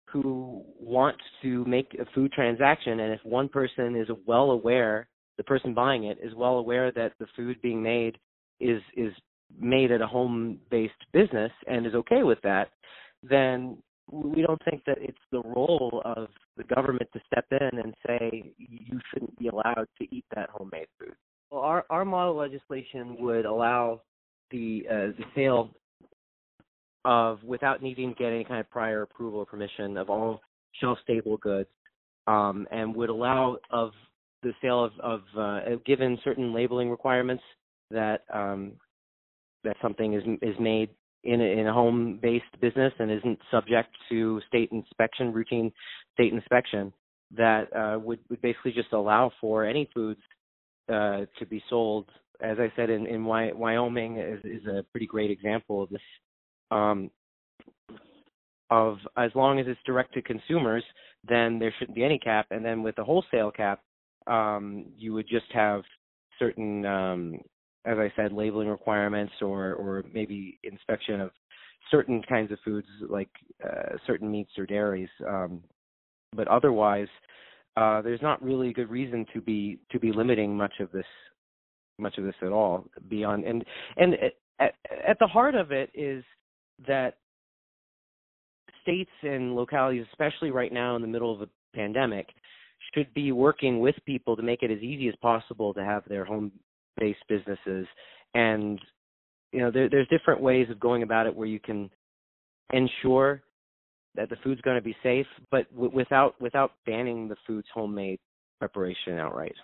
who 0.06 0.62
want 0.78 1.16
to 1.42 1.64
make 1.64 1.94
a 1.94 2.04
food 2.14 2.30
transaction 2.32 3.00
and 3.00 3.12
if 3.12 3.20
one 3.24 3.48
person 3.48 3.96
is 3.96 4.08
well 4.26 4.52
aware 4.52 5.08
the 5.36 5.42
person 5.42 5.74
buying 5.74 6.04
it 6.04 6.18
is 6.22 6.32
well 6.36 6.58
aware 6.58 6.92
that 6.92 7.12
the 7.18 7.26
food 7.34 7.60
being 7.62 7.82
made 7.82 8.16
is 8.60 8.80
is 8.96 9.12
made 9.58 9.90
at 9.90 10.00
a 10.00 10.06
home 10.06 10.56
based 10.70 10.92
business 11.12 11.50
and 11.66 11.84
is 11.84 11.94
okay 11.94 12.22
with 12.22 12.38
that 12.42 12.68
then 13.24 13.76
we 14.08 14.42
don't 14.42 14.62
think 14.70 14.84
that 14.86 14.98
it's 15.00 15.18
the 15.32 15.42
role 15.42 16.00
of 16.04 16.28
the 16.56 16.64
government 16.74 17.08
to 17.12 17.20
step 17.26 17.46
in 17.50 17.80
and 17.80 17.94
say 18.06 18.52
you 18.56 19.00
shouldn't 19.12 19.36
be 19.36 19.48
allowed 19.48 19.88
to 19.98 20.04
eat 20.14 20.24
that 20.36 20.48
homemade 20.50 20.86
food 20.96 21.14
well 21.54 21.62
our 21.62 21.84
our 21.88 22.04
model 22.04 22.36
legislation 22.36 23.16
would 23.20 23.46
allow 23.46 24.00
the 24.50 24.84
uh, 24.90 24.94
the 24.94 25.24
sale 25.34 25.70
of 27.04 27.42
without 27.44 27.82
needing 27.82 28.10
to 28.10 28.14
get 28.14 28.32
any 28.32 28.44
kind 28.44 28.60
of 28.60 28.68
prior 28.70 29.02
approval 29.02 29.40
or 29.40 29.46
permission 29.46 29.96
of 29.96 30.10
all 30.10 30.40
shelf 30.80 30.98
stable 31.02 31.36
goods 31.38 31.68
um, 32.26 32.66
and 32.70 32.94
would 32.94 33.10
allow 33.10 33.56
of 33.70 33.92
the 34.42 34.52
sale 34.60 34.84
of, 34.84 34.92
of 35.00 35.20
uh, 35.38 35.60
given 35.86 36.18
certain 36.24 36.54
labeling 36.54 36.90
requirements 36.90 37.42
that 37.90 38.22
um, 38.32 38.72
that 39.62 39.76
something 39.80 40.14
is 40.14 40.22
is 40.42 40.56
made 40.58 40.90
in 41.22 41.40
a, 41.40 41.44
in 41.44 41.66
a 41.66 41.72
home 41.72 42.18
based 42.20 42.44
business 42.60 42.92
and 42.98 43.10
isn't 43.10 43.38
subject 43.50 43.88
to 44.08 44.40
state 44.48 44.70
inspection 44.72 45.32
routine 45.32 45.72
state 46.14 46.32
inspection 46.32 46.92
that 47.36 47.64
uh, 47.76 47.98
would 47.98 48.18
would 48.28 48.42
basically 48.42 48.72
just 48.72 48.92
allow 48.92 49.30
for 49.40 49.64
any 49.64 49.88
foods 49.94 50.20
uh, 50.88 51.26
to 51.38 51.46
be 51.48 51.62
sold 51.68 52.06
as 52.40 52.58
I 52.58 52.72
said 52.76 52.90
in 52.90 53.06
in 53.06 53.24
Wyoming 53.24 54.18
is, 54.18 54.40
is 54.44 54.66
a 54.66 54.84
pretty 54.90 55.06
great 55.06 55.30
example 55.30 55.82
of 55.82 55.90
this 55.90 56.00
um, 56.70 57.10
of 58.70 58.98
as 59.16 59.30
long 59.34 59.58
as 59.58 59.66
it's 59.68 59.80
direct 59.86 60.14
to 60.14 60.22
consumers, 60.22 60.84
then 61.28 61.58
there 61.58 61.72
shouldn't 61.78 61.94
be 61.94 62.04
any 62.04 62.18
cap. 62.18 62.46
And 62.50 62.64
then 62.64 62.82
with 62.82 62.96
the 62.96 63.04
wholesale 63.04 63.50
cap, 63.50 63.80
um, 64.26 64.86
you 64.96 65.12
would 65.12 65.28
just 65.28 65.46
have 65.52 65.82
certain, 66.38 66.84
um, 66.84 67.38
as 67.84 67.98
I 67.98 68.12
said, 68.16 68.32
labeling 68.32 68.68
requirements 68.68 69.34
or 69.40 69.74
or 69.74 70.04
maybe 70.12 70.58
inspection 70.62 71.20
of 71.20 71.30
certain 71.90 72.22
kinds 72.28 72.50
of 72.50 72.58
foods 72.64 72.88
like 73.08 73.28
uh, 73.64 73.96
certain 74.06 74.30
meats 74.30 74.52
or 74.58 74.66
dairies. 74.66 75.10
Um, 75.26 75.62
but 76.34 76.48
otherwise, 76.48 77.08
uh, 77.76 78.02
there's 78.02 78.22
not 78.22 78.42
really 78.42 78.72
good 78.72 78.90
reason 78.90 79.26
to 79.34 79.40
be 79.40 79.78
to 79.90 79.98
be 79.98 80.12
limiting 80.12 80.56
much 80.56 80.74
of 80.80 80.90
this 80.92 81.06
much 81.98 82.18
of 82.18 82.24
this 82.24 82.34
at 82.42 82.52
all 82.52 82.84
beyond 83.08 83.44
and 83.44 83.64
and 83.96 84.14
at, 84.60 84.74
at 85.06 85.18
the 85.18 85.26
heart 85.26 85.54
of 85.54 85.72
it 85.72 85.90
is 85.94 86.24
that 86.86 87.16
states 88.82 89.10
and 89.22 89.56
localities, 89.56 90.06
especially 90.12 90.50
right 90.50 90.72
now 90.72 90.94
in 90.96 91.02
the 91.02 91.08
middle 91.08 91.32
of 91.32 91.40
a 91.40 91.48
pandemic, 91.74 92.28
should 92.94 93.12
be 93.14 93.32
working 93.32 93.80
with 93.80 93.94
people 94.06 94.36
to 94.36 94.42
make 94.42 94.62
it 94.62 94.70
as 94.70 94.78
easy 94.78 95.08
as 95.08 95.14
possible 95.20 95.74
to 95.74 95.84
have 95.84 96.02
their 96.06 96.24
home-based 96.24 97.24
businesses. 97.28 97.86
And 98.34 98.80
you 99.52 99.60
know, 99.60 99.70
there, 99.70 99.88
there's 99.88 100.08
different 100.08 100.40
ways 100.40 100.68
of 100.70 100.80
going 100.80 101.02
about 101.02 101.26
it 101.26 101.34
where 101.34 101.48
you 101.48 101.60
can 101.60 101.90
ensure 102.72 103.42
that 104.14 104.30
the 104.30 104.36
food's 104.44 104.60
going 104.60 104.76
to 104.76 104.82
be 104.82 104.96
safe, 105.02 105.26
but 105.50 105.70
w- 105.72 105.90
without 105.94 106.40
without 106.40 106.72
banning 106.86 107.28
the 107.28 107.36
food's 107.46 107.68
homemade 107.72 108.18
preparation 108.58 109.18
outright. 109.18 109.54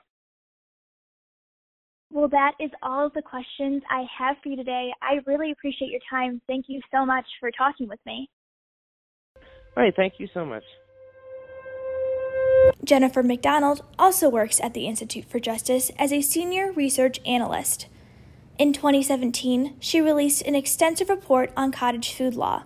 Well, 2.13 2.29
that 2.29 2.53
is 2.59 2.71
all 2.83 3.07
of 3.07 3.13
the 3.13 3.23
questions 3.23 3.83
I 3.89 4.05
have 4.19 4.37
for 4.43 4.49
you 4.49 4.57
today. 4.57 4.91
I 5.01 5.21
really 5.27 5.53
appreciate 5.53 5.93
your 5.93 6.01
time. 6.11 6.41
Thank 6.49 6.65
you 6.69 6.81
so 6.93 7.07
much 7.07 7.25
for 7.39 7.51
talking 7.53 7.89
with 7.89 8.01
me. 8.05 8.29
All 9.77 9.85
right, 9.85 9.95
thank 9.95 10.15
you 10.19 10.27
so 10.35 10.45
much. 10.45 10.65
Jennifer 12.85 13.23
McDonald 13.23 13.83
also 13.99 14.29
works 14.29 14.61
at 14.61 14.75
the 14.75 14.87
Institute 14.87 15.25
for 15.25 15.39
Justice 15.39 15.91
as 15.99 16.13
a 16.13 16.21
senior 16.21 16.73
research 16.73 17.21
analyst. 17.25 17.87
In 18.59 18.73
2017, 18.73 19.77
she 19.79 20.01
released 20.01 20.43
an 20.43 20.55
extensive 20.55 21.09
report 21.09 21.53
on 21.57 21.71
cottage 21.71 22.13
food 22.13 22.35
law. 22.35 22.65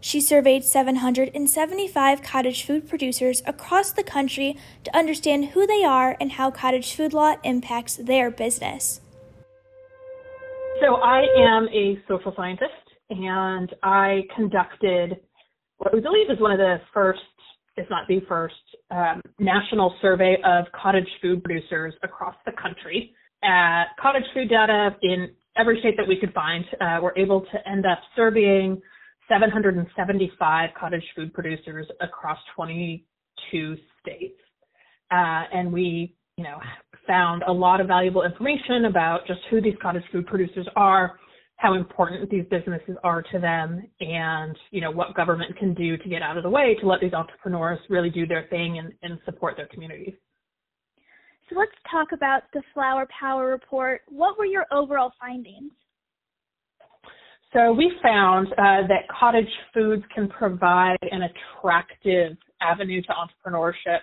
She 0.00 0.20
surveyed 0.20 0.64
775 0.64 2.22
cottage 2.22 2.64
food 2.64 2.88
producers 2.88 3.42
across 3.46 3.92
the 3.92 4.02
country 4.02 4.56
to 4.84 4.96
understand 4.96 5.50
who 5.50 5.66
they 5.66 5.84
are 5.84 6.16
and 6.20 6.32
how 6.32 6.50
cottage 6.50 6.94
food 6.94 7.12
law 7.12 7.34
impacts 7.42 7.96
their 7.96 8.30
business. 8.30 9.00
So, 10.80 10.94
I 10.96 11.26
am 11.36 11.68
a 11.68 11.98
social 12.06 12.32
scientist 12.36 12.72
and 13.10 13.74
I 13.82 14.22
conducted 14.36 15.20
what 15.78 15.92
we 15.92 16.00
believe 16.00 16.30
is 16.30 16.40
one 16.40 16.52
of 16.52 16.58
the 16.58 16.80
first 16.94 17.20
if 17.78 17.88
not 17.88 18.06
the 18.08 18.20
first, 18.28 18.54
um, 18.90 19.22
national 19.38 19.94
survey 20.02 20.36
of 20.44 20.66
cottage 20.72 21.08
food 21.22 21.42
producers 21.44 21.94
across 22.02 22.34
the 22.44 22.52
country. 22.60 23.14
Uh, 23.42 23.84
cottage 24.00 24.24
food 24.34 24.48
data 24.48 24.90
in 25.02 25.30
every 25.56 25.78
state 25.80 25.96
that 25.96 26.06
we 26.06 26.18
could 26.18 26.32
find, 26.34 26.64
uh, 26.80 26.98
we're 27.00 27.16
able 27.16 27.42
to 27.42 27.68
end 27.68 27.86
up 27.86 27.98
surveying 28.16 28.82
775 29.28 30.70
cottage 30.78 31.04
food 31.14 31.32
producers 31.32 31.86
across 32.00 32.38
22 32.56 33.76
states. 34.00 34.40
Uh, 35.10 35.44
and 35.52 35.72
we, 35.72 36.14
you 36.36 36.44
know, 36.44 36.58
found 37.06 37.42
a 37.46 37.52
lot 37.52 37.80
of 37.80 37.86
valuable 37.86 38.22
information 38.24 38.84
about 38.84 39.26
just 39.26 39.40
who 39.50 39.60
these 39.60 39.74
cottage 39.80 40.02
food 40.12 40.26
producers 40.26 40.68
are, 40.76 41.18
how 41.56 41.74
important 41.74 42.30
these 42.30 42.44
businesses 42.50 42.96
are 43.02 43.22
to 43.22 43.38
them, 43.38 43.82
and 44.00 44.56
you 44.70 44.80
know 44.80 44.92
what 44.92 45.14
government 45.14 45.56
can 45.56 45.74
do 45.74 45.96
to 45.96 46.08
get 46.08 46.22
out 46.22 46.36
of 46.36 46.44
the 46.44 46.50
way 46.50 46.76
to 46.80 46.86
let 46.86 47.00
these 47.00 47.12
entrepreneurs 47.12 47.80
really 47.88 48.10
do 48.10 48.26
their 48.26 48.46
thing 48.48 48.78
and, 48.78 48.92
and 49.02 49.18
support 49.24 49.56
their 49.56 49.66
communities. 49.66 50.14
So 51.50 51.58
let's 51.58 51.72
talk 51.90 52.08
about 52.12 52.42
the 52.52 52.62
Flour 52.74 53.08
Power 53.18 53.48
Report. 53.48 54.02
What 54.08 54.38
were 54.38 54.44
your 54.44 54.66
overall 54.70 55.12
findings? 55.18 55.72
So 57.52 57.72
we 57.72 57.92
found 58.02 58.48
uh, 58.52 58.86
that 58.88 59.08
cottage 59.08 59.48
foods 59.72 60.02
can 60.14 60.28
provide 60.28 60.98
an 61.02 61.22
attractive 61.22 62.36
avenue 62.60 63.00
to 63.02 63.08
entrepreneurship 63.08 64.00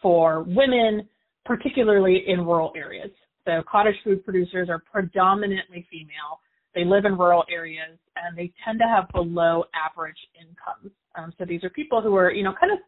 for 0.00 0.44
women, 0.44 1.06
particularly 1.44 2.24
in 2.26 2.40
rural 2.40 2.72
areas. 2.74 3.10
So 3.44 3.62
cottage 3.70 3.96
food 4.02 4.24
producers 4.24 4.68
are 4.70 4.82
predominantly 4.90 5.86
female. 5.90 6.40
They 6.74 6.84
live 6.84 7.04
in 7.04 7.18
rural 7.18 7.44
areas 7.50 7.98
and 8.16 8.36
they 8.36 8.52
tend 8.64 8.78
to 8.78 8.86
have 8.86 9.08
below 9.12 9.64
average 9.74 10.18
incomes. 10.38 10.94
Um, 11.16 11.32
so 11.38 11.44
these 11.44 11.64
are 11.64 11.70
people 11.70 12.00
who 12.00 12.14
are, 12.16 12.32
you 12.32 12.44
know, 12.44 12.54
kind 12.58 12.72
of, 12.72 12.78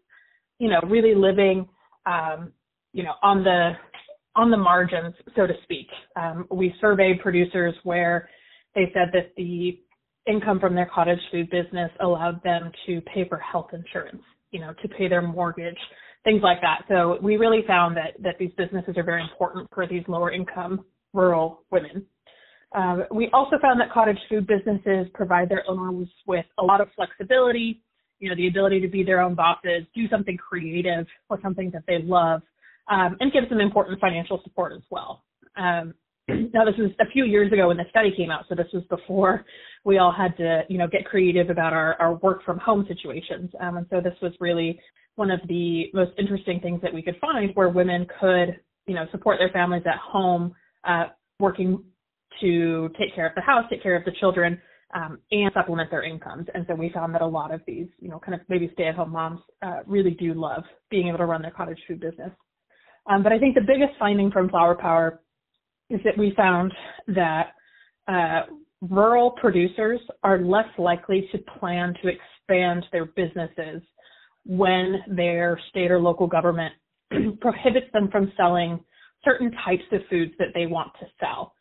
you 0.59 0.68
know, 0.70 0.81
really 0.88 1.14
living, 1.14 1.68
um, 2.07 2.52
you 2.92 3.02
know, 3.02 3.14
on 3.22 3.42
the 3.42 3.72
on 4.35 4.50
the 4.50 4.57
margins, 4.57 5.14
so 5.37 5.46
to 5.46 5.52
speak. 5.62 5.88
Um, 6.16 6.46
we 6.50 6.74
surveyed 6.81 7.20
producers 7.20 7.74
where 7.83 8.31
they 8.74 8.90
said 8.94 9.11
that 9.12 9.32
the 9.37 9.80
income 10.26 10.61
from 10.61 10.74
their 10.74 10.90
cottage 10.92 11.18
food 11.30 11.50
business 11.50 11.90
allowed 12.00 12.42
them 12.42 12.70
to 12.87 13.00
pay 13.02 13.28
for 13.28 13.38
health 13.38 13.70
insurance, 13.72 14.22
you 14.50 14.61
know, 14.61 14.72
to 14.82 14.88
pay 14.88 15.08
their 15.08 15.22
mortgage, 15.22 15.78
things 16.24 16.42
like 16.42 16.61
that. 16.61 16.82
So 16.88 17.18
we 17.22 17.37
really 17.37 17.64
found 17.66 17.96
that 17.96 18.22
that 18.22 18.37
these 18.38 18.52
businesses 18.56 18.96
are 18.96 19.02
very 19.02 19.22
important 19.22 19.68
for 19.74 19.87
these 19.87 20.04
lower 20.08 20.30
income 20.30 20.85
rural 21.12 21.64
women. 21.70 22.06
Um, 22.74 23.04
we 23.11 23.28
also 23.32 23.56
found 23.61 23.80
that 23.80 23.92
cottage 23.92 24.18
food 24.28 24.46
businesses 24.46 25.06
provide 25.12 25.48
their 25.48 25.64
owners 25.68 26.08
with 26.26 26.46
a 26.58 26.62
lot 26.62 26.80
of 26.80 26.88
flexibility, 26.96 27.82
you 28.18 28.30
know, 28.30 28.37
the 28.37 28.48
ability 28.48 28.80
to 28.80 28.88
be 28.88 29.02
their 29.02 29.20
own 29.20 29.35
bosses, 29.35 29.85
do 29.94 30.08
something 30.08 30.37
creative 30.37 31.06
or 31.28 31.38
something 31.42 31.70
that 31.72 31.82
they 31.87 31.98
love, 32.02 32.40
um, 32.90 33.16
and 33.20 33.32
gives 33.32 33.48
them 33.50 33.61
important 33.61 34.00
financial 34.00 34.40
support 34.44 34.72
as 34.72 34.82
well. 34.90 35.24
Um, 35.56 35.92
now 36.28 36.64
this 36.64 36.74
was 36.78 36.90
a 37.00 37.11
few 37.12 37.24
years 37.24 37.52
ago 37.52 37.68
when 37.68 37.76
the 37.76 37.85
study 37.90 38.12
came 38.16 38.30
out, 38.30 38.44
so 38.48 38.54
this 38.54 38.66
was 38.72 38.85
before 38.88 39.44
we 39.85 39.98
all 39.98 40.12
had 40.12 40.37
to, 40.37 40.62
you 40.68 40.78
know, 40.78 40.87
get 40.87 41.04
creative 41.04 41.50
about 41.50 41.72
our, 41.72 42.00
our 42.00 42.14
work 42.14 42.44
from 42.44 42.58
home 42.58 42.87
situations. 42.88 43.50
Um, 43.61 43.76
and 43.78 43.87
so 43.90 44.00
this 44.00 44.14
was 44.22 44.32
really 44.40 44.78
one 45.16 45.30
of 45.30 45.40
the 45.48 45.87
most 45.92 46.12
interesting 46.18 46.61
things 46.61 46.80
that 46.82 46.94
we 46.94 47.02
could 47.02 47.16
find 47.20 47.50
where 47.54 47.68
women 47.68 48.06
could, 48.20 48.61
you 48.87 48.94
know, 48.94 49.06
support 49.11 49.38
their 49.38 49.50
families 49.50 49.82
at 49.87 49.98
home, 49.98 50.54
uh, 50.85 51.06
working 51.38 51.82
to 52.40 52.88
take 52.98 53.14
care 53.14 53.26
of 53.26 53.35
the 53.35 53.40
house, 53.40 53.64
take 53.68 53.82
care 53.82 53.96
of 53.96 54.04
the 54.04 54.12
children, 54.20 54.61
um, 54.94 55.18
and 55.30 55.50
supplement 55.54 55.90
their 55.90 56.02
incomes. 56.02 56.46
And 56.54 56.64
so 56.68 56.74
we 56.74 56.90
found 56.90 57.14
that 57.14 57.22
a 57.22 57.26
lot 57.26 57.52
of 57.52 57.61
these, 57.66 57.88
you 57.98 58.08
know, 58.08 58.18
kind 58.18 58.35
of 58.35 58.40
maybe 58.48 58.70
stay-at-home 58.74 59.11
moms 59.11 59.40
uh, 59.62 59.80
really 59.87 60.12
do 60.12 60.35
love 60.35 60.64
being 60.90 61.08
able 61.08 61.18
to 61.18 61.26
run 61.26 61.42
their 61.42 61.50
cottage 61.50 61.78
food 61.88 62.00
business. 62.00 62.30
Um, 63.11 63.22
but 63.22 63.32
I 63.32 63.38
think 63.38 63.54
the 63.54 63.62
biggest 63.62 63.98
finding 63.98 64.30
from 64.30 64.48
Flour 64.48 64.76
Power 64.76 65.20
is 65.90 66.01
that 66.05 66.16
we 66.16 66.33
found 66.37 66.73
that 67.09 67.53
uh, 68.09 68.42
rural 68.83 69.31
producers 69.33 70.01
are 70.23 70.40
less 70.40 70.68
likely 70.79 71.29
to 71.33 71.38
plan 71.59 71.95
to 72.03 72.09
expand 72.09 72.85
their 72.92 73.07
businesses 73.07 73.83
when 74.45 74.97
their 75.09 75.61
state 75.71 75.90
or 75.90 76.01
local 76.01 76.27
government 76.27 76.75
prohibits 77.40 77.87
them 77.92 78.09
from 78.11 78.33
selling 78.37 78.81
certain 79.25 79.53
types 79.64 79.85
of 79.92 80.01
foods 80.11 80.33
that 80.38 80.49
they 80.55 80.66
want 80.66 80.90
to 80.99 81.07
sell. 81.21 81.55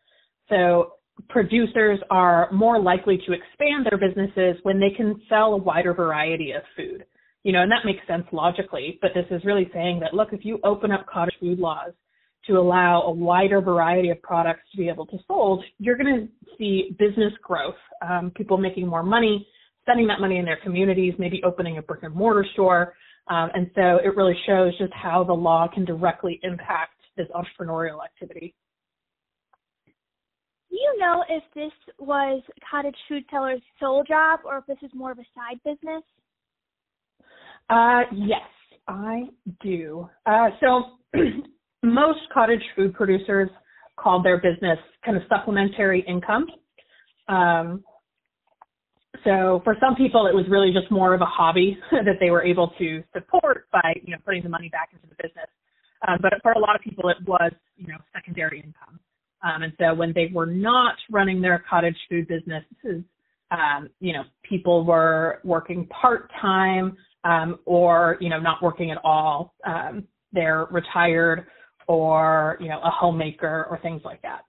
So 0.49 0.93
producers 1.29 1.99
are 2.09 2.51
more 2.51 2.81
likely 2.81 3.17
to 3.27 3.33
expand 3.33 3.85
their 3.89 3.99
businesses 3.99 4.57
when 4.63 4.79
they 4.79 4.89
can 4.95 5.21
sell 5.29 5.53
a 5.53 5.57
wider 5.57 5.93
variety 5.93 6.51
of 6.51 6.63
food. 6.75 7.05
You 7.43 7.53
know, 7.53 7.61
and 7.61 7.71
that 7.71 7.85
makes 7.85 8.05
sense 8.07 8.25
logically, 8.31 8.99
but 9.01 9.11
this 9.15 9.25
is 9.31 9.43
really 9.45 9.69
saying 9.73 9.99
that 9.99 10.13
look, 10.13 10.29
if 10.31 10.45
you 10.45 10.59
open 10.63 10.91
up 10.91 11.05
cottage 11.07 11.35
food 11.39 11.59
laws 11.59 11.91
to 12.47 12.53
allow 12.53 13.03
a 13.03 13.11
wider 13.11 13.61
variety 13.61 14.09
of 14.09 14.21
products 14.21 14.61
to 14.71 14.77
be 14.77 14.89
able 14.89 15.05
to 15.05 15.17
sold, 15.27 15.63
you're 15.77 15.97
going 15.97 16.27
to 16.27 16.55
see 16.57 16.95
business 16.97 17.33
growth, 17.43 17.75
um, 18.07 18.31
people 18.35 18.57
making 18.57 18.87
more 18.87 19.03
money, 19.03 19.47
spending 19.81 20.07
that 20.07 20.19
money 20.19 20.37
in 20.37 20.45
their 20.45 20.59
communities, 20.63 21.13
maybe 21.17 21.41
opening 21.43 21.77
a 21.77 21.81
brick 21.81 22.03
and 22.03 22.13
mortar 22.13 22.45
store. 22.53 22.93
Um, 23.27 23.49
and 23.53 23.69
so 23.75 23.97
it 24.03 24.15
really 24.15 24.35
shows 24.47 24.77
just 24.77 24.93
how 24.93 25.23
the 25.23 25.33
law 25.33 25.67
can 25.71 25.85
directly 25.85 26.39
impact 26.43 26.93
this 27.17 27.27
entrepreneurial 27.35 28.03
activity. 28.03 28.55
Do 30.69 30.77
you 30.77 30.97
know 30.99 31.23
if 31.29 31.43
this 31.53 31.71
was 31.99 32.41
cottage 32.69 32.95
food 33.07 33.23
seller's 33.29 33.61
sole 33.79 34.03
job 34.03 34.39
or 34.45 34.57
if 34.59 34.65
this 34.65 34.77
is 34.81 34.91
more 34.95 35.11
of 35.11 35.19
a 35.19 35.25
side 35.35 35.59
business? 35.65 36.03
Uh, 37.69 38.01
yes, 38.13 38.41
I 38.87 39.23
do. 39.61 40.09
Uh, 40.25 40.49
so 40.59 40.83
most 41.83 42.19
cottage 42.33 42.63
food 42.75 42.93
producers 42.93 43.49
called 43.97 44.25
their 44.25 44.37
business 44.37 44.79
kind 45.05 45.17
of 45.17 45.23
supplementary 45.29 46.03
income. 46.07 46.47
Um, 47.27 47.83
so 49.23 49.61
for 49.63 49.75
some 49.79 49.95
people, 49.95 50.27
it 50.27 50.33
was 50.33 50.45
really 50.49 50.71
just 50.73 50.91
more 50.91 51.13
of 51.13 51.21
a 51.21 51.25
hobby 51.25 51.77
that 51.91 52.17
they 52.19 52.29
were 52.29 52.43
able 52.43 52.73
to 52.79 53.03
support 53.13 53.67
by, 53.71 53.93
you 54.03 54.13
know, 54.13 54.17
putting 54.25 54.43
the 54.43 54.49
money 54.49 54.69
back 54.69 54.89
into 54.93 55.07
the 55.07 55.15
business. 55.21 55.47
Um, 56.07 56.17
but 56.21 56.33
for 56.41 56.53
a 56.53 56.59
lot 56.59 56.75
of 56.75 56.81
people, 56.81 57.09
it 57.09 57.17
was, 57.27 57.51
you 57.77 57.87
know, 57.87 57.97
secondary 58.13 58.59
income. 58.59 58.99
Um, 59.43 59.63
and 59.63 59.73
so 59.79 59.93
when 59.93 60.13
they 60.13 60.31
were 60.33 60.45
not 60.45 60.95
running 61.09 61.41
their 61.41 61.63
cottage 61.69 61.97
food 62.09 62.27
businesses, 62.27 63.03
um, 63.51 63.89
you 63.99 64.13
know, 64.13 64.23
people 64.47 64.85
were 64.85 65.41
working 65.43 65.87
part 65.87 66.31
time 66.41 66.95
um, 67.23 67.59
or, 67.65 68.17
you 68.21 68.29
know, 68.29 68.39
not 68.39 68.63
working 68.63 68.91
at 68.91 68.97
all. 69.03 69.53
Um, 69.65 70.07
they're 70.31 70.65
retired 70.71 71.45
or, 71.91 72.57
you 72.61 72.69
know, 72.69 72.79
a 72.79 72.89
homemaker 72.89 73.67
or 73.69 73.77
things 73.79 74.01
like 74.05 74.21
that. 74.21 74.45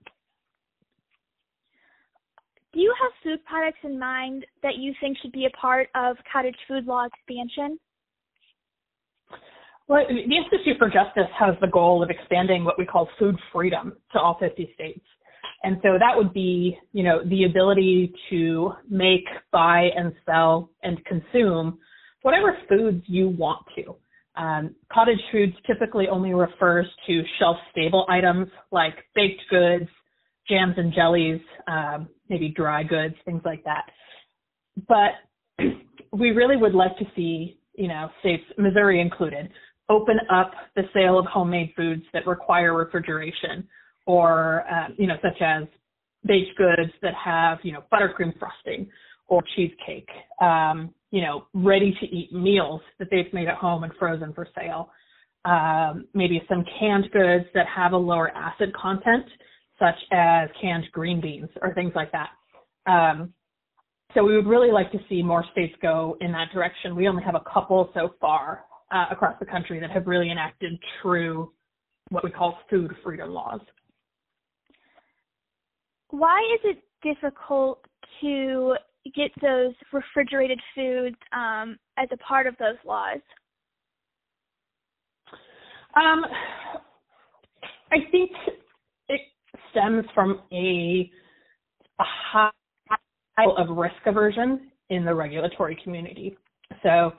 Do 2.73 2.79
you 2.79 2.93
have 3.01 3.11
food 3.21 3.43
products 3.45 3.79
in 3.83 3.99
mind 3.99 4.45
that 4.63 4.77
you 4.77 4.93
think 5.01 5.17
should 5.21 5.33
be 5.33 5.45
a 5.45 5.57
part 5.57 5.89
of 5.93 6.15
cottage 6.31 6.55
food 6.67 6.85
law 6.85 7.05
expansion? 7.05 7.77
Well, 9.89 10.05
the 10.07 10.35
Institute 10.35 10.77
for 10.79 10.87
Justice 10.87 11.29
has 11.37 11.55
the 11.59 11.67
goal 11.67 12.01
of 12.01 12.09
expanding 12.09 12.63
what 12.63 12.79
we 12.79 12.85
call 12.85 13.09
food 13.19 13.35
freedom 13.51 13.93
to 14.13 14.19
all 14.19 14.37
50 14.39 14.71
states. 14.73 15.05
And 15.63 15.77
so 15.83 15.97
that 15.99 16.15
would 16.15 16.33
be, 16.33 16.77
you 16.93 17.03
know, 17.03 17.23
the 17.25 17.43
ability 17.43 18.13
to 18.29 18.71
make, 18.89 19.25
buy, 19.51 19.89
and 19.95 20.13
sell 20.25 20.69
and 20.81 21.03
consume 21.05 21.77
whatever 22.21 22.57
foods 22.69 23.03
you 23.07 23.27
want 23.27 23.65
to. 23.75 23.95
Um, 24.35 24.75
cottage 24.91 25.19
foods 25.31 25.53
typically 25.67 26.07
only 26.07 26.33
refers 26.33 26.87
to 27.07 27.23
shelf 27.39 27.57
stable 27.71 28.05
items 28.09 28.47
like 28.71 28.95
baked 29.15 29.41
goods, 29.49 29.89
jams 30.49 30.73
and 30.77 30.93
jellies, 30.93 31.41
um, 31.67 32.07
maybe 32.29 32.49
dry 32.49 32.83
goods, 32.83 33.15
things 33.25 33.41
like 33.45 33.63
that. 33.63 33.85
But 34.87 35.63
we 36.11 36.31
really 36.31 36.57
would 36.57 36.73
like 36.73 36.97
to 36.97 37.05
see, 37.15 37.59
you 37.75 37.87
know, 37.87 38.09
states, 38.21 38.43
Missouri 38.57 39.01
included, 39.01 39.49
open 39.89 40.17
up 40.31 40.51
the 40.75 40.83
sale 40.93 41.19
of 41.19 41.25
homemade 41.25 41.73
foods 41.75 42.03
that 42.13 42.25
require 42.25 42.75
refrigeration 42.75 43.67
or, 44.07 44.63
uh, 44.71 44.87
you 44.97 45.07
know, 45.07 45.15
such 45.21 45.41
as 45.41 45.63
baked 46.25 46.57
goods 46.57 46.91
that 47.01 47.13
have, 47.13 47.59
you 47.63 47.73
know, 47.73 47.83
buttercream 47.91 48.37
frosting 48.39 48.89
or 49.27 49.41
cheesecake, 49.55 50.09
um, 50.41 50.93
you 51.11 51.21
know, 51.21 51.47
ready 51.53 51.95
to 51.99 52.05
eat 52.05 52.33
meals 52.33 52.81
that 52.99 53.07
they've 53.11 53.31
made 53.33 53.47
at 53.47 53.55
home 53.55 53.83
and 53.83 53.93
frozen 53.99 54.33
for 54.33 54.47
sale. 54.55 54.89
Um, 55.45 56.05
maybe 56.13 56.41
some 56.47 56.63
canned 56.79 57.11
goods 57.11 57.45
that 57.53 57.65
have 57.67 57.91
a 57.93 57.97
lower 57.97 58.29
acid 58.35 58.73
content, 58.73 59.25
such 59.79 59.95
as 60.11 60.49
canned 60.61 60.85
green 60.91 61.19
beans 61.19 61.49
or 61.61 61.73
things 61.73 61.91
like 61.95 62.11
that. 62.11 62.29
Um, 62.85 63.33
so 64.13 64.23
we 64.23 64.35
would 64.35 64.45
really 64.45 64.71
like 64.71 64.91
to 64.91 64.99
see 65.09 65.23
more 65.23 65.43
states 65.51 65.73
go 65.81 66.17
in 66.21 66.31
that 66.33 66.51
direction. 66.53 66.95
We 66.95 67.07
only 67.07 67.23
have 67.23 67.35
a 67.35 67.43
couple 67.51 67.89
so 67.93 68.13
far 68.21 68.65
uh, 68.91 69.05
across 69.09 69.35
the 69.39 69.45
country 69.45 69.79
that 69.79 69.89
have 69.89 70.05
really 70.05 70.29
enacted 70.29 70.73
true, 71.01 71.51
what 72.09 72.23
we 72.23 72.29
call 72.29 72.59
food 72.69 72.93
freedom 73.03 73.31
laws. 73.31 73.61
Why 76.11 76.39
is 76.53 76.75
it 76.75 76.83
difficult 77.01 77.83
to 78.21 78.75
get 79.11 79.31
those 79.41 79.73
refrigerated 79.91 80.59
foods 80.75 81.15
um, 81.33 81.77
as 81.97 82.07
a 82.11 82.17
part 82.17 82.47
of 82.47 82.55
those 82.57 82.77
laws? 82.85 83.19
Um, 85.95 86.25
I 87.91 87.97
think 88.11 88.31
it 89.09 89.21
stems 89.71 90.05
from 90.15 90.41
a, 90.51 91.09
a 91.99 92.03
high 92.03 92.49
level 93.37 93.57
of 93.57 93.77
risk 93.77 93.95
aversion 94.05 94.71
in 94.89 95.05
the 95.05 95.13
regulatory 95.13 95.77
community. 95.83 96.35
So, 96.81 97.13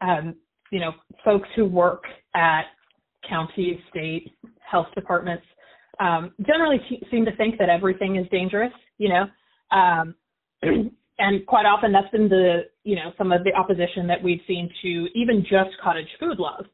um, 0.00 0.34
you 0.70 0.80
know, 0.80 0.92
folks 1.24 1.48
who 1.54 1.64
work 1.66 2.04
at 2.34 2.62
county, 3.28 3.80
state 3.90 4.32
health 4.58 4.88
departments 4.94 5.44
um, 6.00 6.32
generally 6.46 6.80
seem 7.10 7.24
to 7.24 7.34
think 7.36 7.58
that 7.58 7.68
everything 7.68 8.16
is 8.16 8.26
dangerous, 8.30 8.72
you 8.98 9.08
know. 9.08 9.26
Um, 9.76 10.14
and 11.18 11.46
quite 11.46 11.64
often 11.64 11.92
that's 11.92 12.10
been 12.10 12.28
the, 12.28 12.62
you 12.84 12.96
know, 12.96 13.12
some 13.16 13.32
of 13.32 13.42
the 13.44 13.52
opposition 13.54 14.06
that 14.06 14.22
we've 14.22 14.40
seen 14.46 14.70
to 14.82 15.06
even 15.14 15.42
just 15.42 15.70
cottage 15.82 16.08
food 16.20 16.38
laws. 16.38 16.64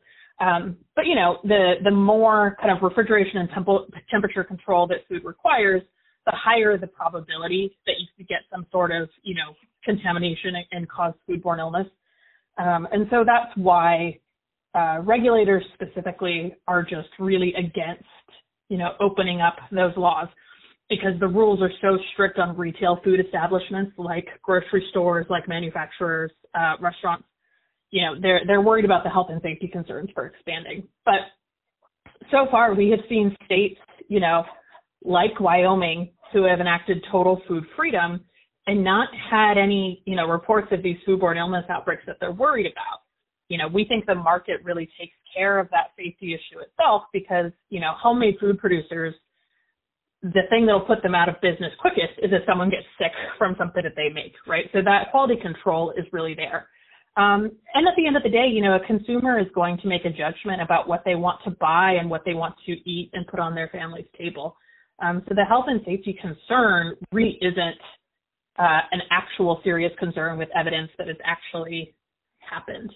Um, 0.40 0.76
but 0.96 1.06
you 1.06 1.14
know, 1.14 1.38
the 1.44 1.74
the 1.84 1.90
more 1.90 2.56
kind 2.60 2.76
of 2.76 2.82
refrigeration 2.82 3.38
and 3.38 3.48
temp- 3.50 3.94
temperature 4.10 4.42
control 4.42 4.86
that 4.88 4.98
food 5.08 5.24
requires, 5.24 5.82
the 6.26 6.32
higher 6.32 6.76
the 6.76 6.88
probability 6.88 7.76
that 7.86 7.94
you 7.98 8.06
could 8.16 8.26
get 8.28 8.40
some 8.50 8.66
sort 8.72 8.90
of 8.90 9.08
you 9.22 9.34
know 9.34 9.54
contamination 9.84 10.54
and 10.72 10.88
cause 10.88 11.14
foodborne 11.28 11.58
illness. 11.58 11.86
Um, 12.58 12.88
and 12.90 13.06
so 13.10 13.24
that's 13.24 13.56
why 13.56 14.18
uh, 14.74 14.98
regulators 15.02 15.64
specifically 15.74 16.54
are 16.66 16.82
just 16.82 17.08
really 17.20 17.54
against 17.54 18.04
you 18.68 18.78
know 18.78 18.92
opening 19.00 19.40
up 19.40 19.56
those 19.70 19.96
laws 19.96 20.28
because 20.88 21.18
the 21.20 21.28
rules 21.28 21.60
are 21.62 21.70
so 21.80 21.98
strict 22.12 22.38
on 22.38 22.56
retail 22.56 23.00
food 23.02 23.20
establishments 23.20 23.92
like 23.96 24.26
grocery 24.42 24.86
stores, 24.90 25.26
like 25.30 25.48
manufacturers, 25.48 26.30
uh, 26.54 26.74
restaurants 26.80 27.24
you 27.92 28.02
know, 28.02 28.14
they're 28.20 28.40
they're 28.46 28.62
worried 28.62 28.84
about 28.84 29.04
the 29.04 29.10
health 29.10 29.28
and 29.30 29.40
safety 29.42 29.68
concerns 29.68 30.08
for 30.14 30.26
expanding. 30.26 30.88
But 31.04 31.20
so 32.30 32.46
far, 32.50 32.74
we 32.74 32.90
have 32.90 33.00
seen 33.08 33.36
states, 33.44 33.78
you 34.08 34.18
know, 34.18 34.44
like 35.04 35.38
Wyoming, 35.38 36.10
who 36.32 36.44
have 36.44 36.60
enacted 36.60 37.04
total 37.12 37.40
food 37.46 37.64
freedom 37.76 38.24
and 38.66 38.82
not 38.82 39.08
had 39.30 39.58
any, 39.58 40.02
you 40.06 40.16
know, 40.16 40.26
reports 40.26 40.68
of 40.72 40.82
these 40.82 40.96
foodborne 41.06 41.36
illness 41.36 41.64
outbreaks 41.68 42.02
that 42.06 42.16
they're 42.18 42.32
worried 42.32 42.66
about. 42.66 43.00
You 43.48 43.58
know, 43.58 43.68
we 43.68 43.84
think 43.84 44.06
the 44.06 44.14
market 44.14 44.60
really 44.64 44.88
takes 44.98 45.14
care 45.36 45.58
of 45.58 45.68
that 45.70 45.88
safety 45.96 46.32
issue 46.32 46.60
itself 46.60 47.02
because, 47.12 47.52
you 47.68 47.80
know, 47.80 47.92
homemade 48.00 48.36
food 48.40 48.58
producers, 48.58 49.14
the 50.22 50.42
thing 50.50 50.66
that'll 50.66 50.86
put 50.86 51.02
them 51.02 51.14
out 51.14 51.28
of 51.28 51.40
business 51.40 51.72
quickest 51.80 52.14
is 52.22 52.30
if 52.32 52.42
someone 52.46 52.70
gets 52.70 52.86
sick 52.98 53.12
from 53.38 53.56
something 53.58 53.82
that 53.82 53.94
they 53.96 54.08
make, 54.08 54.34
right? 54.46 54.66
So 54.72 54.80
that 54.84 55.10
quality 55.10 55.36
control 55.40 55.92
is 55.96 56.06
really 56.12 56.34
there. 56.34 56.68
Um, 57.16 57.50
and 57.74 57.86
at 57.86 57.94
the 57.96 58.06
end 58.06 58.16
of 58.16 58.22
the 58.22 58.30
day, 58.30 58.46
you 58.46 58.62
know, 58.62 58.76
a 58.76 58.86
consumer 58.86 59.38
is 59.38 59.46
going 59.54 59.78
to 59.78 59.88
make 59.88 60.04
a 60.04 60.10
judgment 60.10 60.62
about 60.62 60.88
what 60.88 61.02
they 61.04 61.14
want 61.14 61.40
to 61.44 61.50
buy 61.50 61.96
and 62.00 62.08
what 62.08 62.22
they 62.24 62.34
want 62.34 62.54
to 62.66 62.72
eat 62.88 63.10
and 63.12 63.26
put 63.26 63.40
on 63.40 63.54
their 63.54 63.68
family's 63.68 64.06
table. 64.16 64.56
Um, 65.02 65.22
so 65.28 65.34
the 65.34 65.44
health 65.44 65.66
and 65.68 65.80
safety 65.84 66.16
concern 66.20 66.94
really 67.10 67.38
isn't 67.42 67.78
uh, 68.58 68.80
an 68.92 69.00
actual 69.10 69.60
serious 69.64 69.92
concern 69.98 70.38
with 70.38 70.48
evidence 70.54 70.90
that 70.98 71.08
has 71.08 71.16
actually 71.24 71.94
happened. 72.38 72.92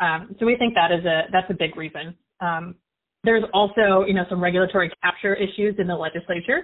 Um, 0.00 0.34
so 0.38 0.46
we 0.46 0.56
think 0.56 0.74
that 0.74 0.92
is 0.92 1.04
a 1.04 1.22
that's 1.32 1.50
a 1.50 1.54
big 1.54 1.76
reason. 1.76 2.16
Um, 2.40 2.76
there's 3.24 3.44
also, 3.52 4.04
you 4.06 4.14
know, 4.14 4.24
some 4.28 4.42
regulatory 4.42 4.90
capture 5.02 5.34
issues 5.34 5.76
in 5.78 5.86
the 5.86 5.94
legislature. 5.94 6.62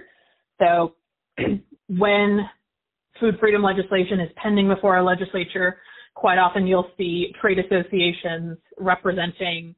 So 0.59 0.95
when 1.87 2.49
food 3.19 3.35
freedom 3.39 3.63
legislation 3.63 4.19
is 4.19 4.29
pending 4.41 4.67
before 4.67 4.95
our 4.95 5.03
legislature, 5.03 5.77
quite 6.15 6.37
often 6.37 6.65
you'll 6.65 6.89
see 6.97 7.31
trade 7.39 7.59
associations 7.59 8.57
representing, 8.79 9.75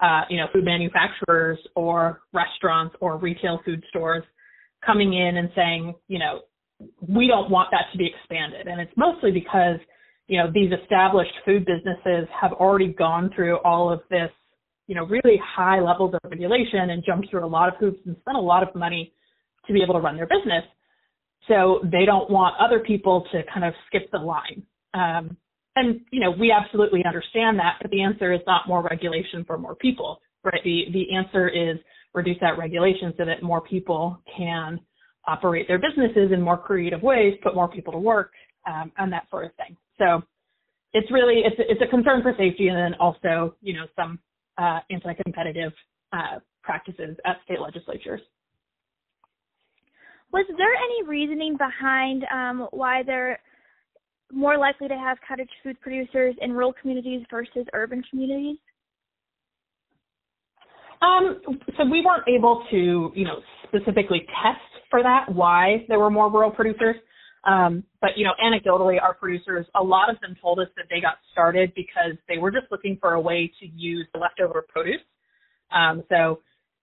uh, 0.00 0.22
you 0.30 0.36
know, 0.36 0.46
food 0.52 0.64
manufacturers 0.64 1.58
or 1.74 2.20
restaurants 2.32 2.94
or 3.00 3.18
retail 3.18 3.60
food 3.64 3.82
stores 3.88 4.22
coming 4.84 5.14
in 5.14 5.36
and 5.36 5.50
saying, 5.54 5.94
you 6.08 6.18
know, 6.18 6.40
we 7.06 7.26
don't 7.26 7.50
want 7.50 7.70
that 7.72 7.86
to 7.92 7.98
be 7.98 8.06
expanded. 8.06 8.66
And 8.66 8.80
it's 8.80 8.92
mostly 8.96 9.30
because, 9.32 9.78
you 10.28 10.38
know, 10.38 10.50
these 10.52 10.70
established 10.82 11.32
food 11.44 11.66
businesses 11.66 12.26
have 12.40 12.52
already 12.52 12.88
gone 12.92 13.30
through 13.34 13.56
all 13.58 13.92
of 13.92 14.00
this, 14.10 14.30
you 14.90 14.96
know, 14.96 15.06
really 15.06 15.40
high 15.40 15.80
levels 15.80 16.12
of 16.14 16.20
regulation 16.28 16.90
and 16.90 17.04
jumped 17.06 17.30
through 17.30 17.46
a 17.46 17.46
lot 17.46 17.68
of 17.68 17.74
hoops 17.78 18.00
and 18.06 18.16
spent 18.22 18.36
a 18.36 18.40
lot 18.40 18.64
of 18.66 18.74
money 18.74 19.12
to 19.64 19.72
be 19.72 19.84
able 19.84 19.94
to 19.94 20.00
run 20.00 20.16
their 20.16 20.26
business. 20.26 20.64
So 21.46 21.78
they 21.84 22.04
don't 22.04 22.28
want 22.28 22.56
other 22.58 22.80
people 22.80 23.24
to 23.30 23.42
kind 23.54 23.64
of 23.64 23.72
skip 23.86 24.10
the 24.10 24.18
line. 24.18 24.64
Um, 24.92 25.36
and 25.76 26.00
you 26.10 26.18
know 26.18 26.32
we 26.32 26.50
absolutely 26.50 27.04
understand 27.06 27.56
that 27.60 27.78
but 27.80 27.92
the 27.92 28.02
answer 28.02 28.32
is 28.32 28.40
not 28.44 28.66
more 28.66 28.82
regulation 28.82 29.44
for 29.44 29.56
more 29.56 29.76
people 29.76 30.20
right 30.42 30.60
the 30.64 30.86
the 30.92 31.14
answer 31.14 31.48
is 31.48 31.78
reduce 32.12 32.36
that 32.40 32.58
regulation 32.58 33.14
so 33.16 33.24
that 33.24 33.40
more 33.40 33.60
people 33.60 34.20
can 34.36 34.80
operate 35.28 35.68
their 35.68 35.78
businesses 35.78 36.32
in 36.32 36.42
more 36.42 36.58
creative 36.58 37.00
ways 37.02 37.34
put 37.44 37.54
more 37.54 37.68
people 37.68 37.92
to 37.92 38.00
work 38.00 38.32
um, 38.66 38.90
and 38.98 39.12
that 39.12 39.28
sort 39.30 39.44
of 39.44 39.54
thing 39.54 39.76
so 39.96 40.20
it's 40.92 41.08
really 41.12 41.42
it's 41.44 41.54
it's 41.58 41.80
a 41.80 41.86
concern 41.88 42.20
for 42.20 42.32
safety 42.36 42.66
and 42.66 42.76
then 42.76 42.98
also 42.98 43.54
you 43.60 43.72
know 43.72 43.86
some 43.94 44.18
uh, 44.60 44.80
anti-competitive 44.90 45.72
uh, 46.12 46.38
practices 46.62 47.16
at 47.24 47.36
state 47.44 47.60
legislatures 47.60 48.20
was 50.32 50.46
there 50.56 50.74
any 50.74 51.08
reasoning 51.08 51.56
behind 51.56 52.24
um, 52.32 52.68
why 52.70 53.02
there 53.02 53.40
more 54.32 54.56
likely 54.56 54.86
to 54.88 54.94
have 54.94 55.18
cottage 55.26 55.50
food 55.62 55.80
producers 55.80 56.34
in 56.40 56.52
rural 56.52 56.72
communities 56.80 57.24
versus 57.30 57.66
urban 57.72 58.02
communities? 58.08 58.58
Um, 61.02 61.40
so 61.76 61.84
we 61.90 62.04
weren't 62.04 62.28
able 62.28 62.64
to, 62.70 63.10
you 63.14 63.24
know, 63.24 63.40
specifically 63.66 64.20
test 64.42 64.60
for 64.90 65.02
that 65.02 65.32
why 65.32 65.84
there 65.88 65.98
were 65.98 66.10
more 66.10 66.30
rural 66.30 66.50
producers. 66.50 66.96
Um, 67.44 67.84
but 68.00 68.10
you 68.16 68.24
know, 68.24 68.32
anecdotally, 68.42 69.00
our 69.00 69.14
producers, 69.14 69.66
a 69.74 69.82
lot 69.82 70.10
of 70.10 70.20
them 70.20 70.36
told 70.40 70.58
us 70.58 70.68
that 70.76 70.86
they 70.90 71.00
got 71.00 71.14
started 71.32 71.72
because 71.74 72.12
they 72.28 72.38
were 72.38 72.50
just 72.50 72.66
looking 72.70 72.98
for 73.00 73.14
a 73.14 73.20
way 73.20 73.50
to 73.60 73.66
use 73.66 74.06
the 74.12 74.20
leftover 74.20 74.64
produce. 74.68 75.00
Um, 75.72 76.02
so 76.08 76.40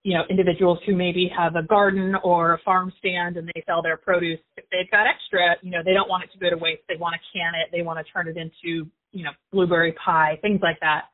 you 0.07 0.13
know, 0.13 0.23
individuals 0.29 0.79
who 0.85 0.95
maybe 0.95 1.29
have 1.37 1.57
a 1.57 1.63
garden 1.63 2.15
or 2.23 2.53
a 2.53 2.59
farm 2.63 2.93
stand 2.97 3.35
and 3.35 3.45
they 3.45 3.61
sell 3.65 3.81
their 3.81 3.97
produce, 3.97 4.39
if 4.55 4.63
they've 4.71 4.89
got 4.89 5.05
extra, 5.05 5.55
you 5.61 5.69
know, 5.69 5.79
they 5.83 5.91
don't 5.91 6.07
want 6.07 6.23
it 6.23 6.31
to 6.31 6.39
go 6.39 6.49
to 6.49 6.55
waste. 6.55 6.81
They 6.87 6.95
want 6.95 7.15
to 7.15 7.19
can 7.37 7.53
it. 7.55 7.67
They 7.75 7.81
want 7.81 7.99
to 7.99 8.09
turn 8.13 8.29
it 8.29 8.37
into, 8.37 8.89
you 9.11 9.25
know, 9.25 9.31
blueberry 9.51 9.93
pie, 9.93 10.39
things 10.41 10.61
like 10.63 10.79
that. 10.79 11.05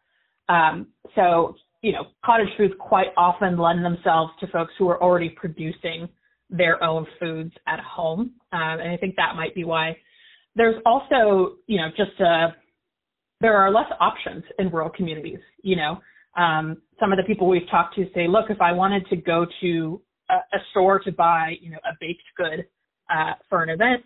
Um, 0.47 0.89
so, 1.15 1.56
you 1.82 1.91
know, 1.91 2.03
cottage 2.23 2.49
foods 2.56 2.75
quite 2.79 3.08
often 3.17 3.58
lend 3.58 3.84
themselves 3.84 4.32
to 4.41 4.47
folks 4.47 4.73
who 4.77 4.88
are 4.89 5.01
already 5.01 5.29
producing 5.29 6.08
their 6.49 6.84
own 6.84 7.06
foods 7.19 7.53
at 7.67 7.79
home. 7.79 8.34
Um, 8.51 8.79
and 8.79 8.91
I 8.91 8.97
think 8.97 9.15
that 9.15 9.36
might 9.36 9.56
be 9.56 9.63
why 9.63 9.97
there's 10.56 10.82
also, 10.86 11.56
you 11.67 11.77
know, 11.77 11.89
just 11.97 12.19
a, 12.19 12.23
uh, 12.23 12.51
there 13.41 13.58
are 13.58 13.71
less 13.71 13.91
options 13.99 14.43
in 14.58 14.69
rural 14.69 14.89
communities, 14.89 15.39
you 15.63 15.75
know, 15.75 15.99
um, 16.38 16.77
some 16.99 17.12
of 17.12 17.17
the 17.17 17.23
people 17.23 17.47
we've 17.47 17.69
talked 17.69 17.95
to 17.95 18.06
say, 18.15 18.27
look, 18.27 18.49
if 18.49 18.62
I 18.62 18.71
wanted 18.71 19.06
to 19.08 19.15
go 19.15 19.45
to 19.62 20.01
a, 20.29 20.36
a 20.56 20.60
store 20.71 20.99
to 20.99 21.12
buy, 21.12 21.56
you 21.62 21.71
know, 21.71 21.79
a 21.84 21.93
baked 21.99 22.23
good 22.38 22.65
uh, 23.10 23.34
for 23.49 23.62
an 23.63 23.69
event, 23.69 24.03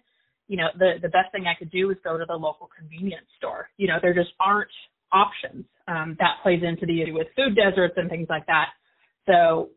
you 0.48 0.58
know, 0.58 0.68
the 0.80 0.94
the 1.02 1.10
best 1.10 1.32
thing 1.32 1.46
I 1.46 1.58
could 1.58 1.72
do 1.72 1.92
is 1.92 1.98
go 2.04 2.18
to 2.18 2.26
the 2.26 2.34
local 2.34 2.70
convenience 2.78 3.28
store. 3.38 3.70
You 3.78 3.88
know, 3.88 3.98
there 4.02 4.14
just 4.14 4.32
aren't 4.40 4.72
options. 5.12 5.66
Um, 5.88 6.16
that 6.20 6.38
plays 6.42 6.64
into 6.64 6.86
the 6.86 7.02
issue 7.02 7.14
with 7.14 7.28
food 7.36 7.56
deserts 7.56 7.94
and 7.98 8.10
things 8.10 8.28
like 8.30 8.46
that. 8.48 8.70
So 9.26 9.70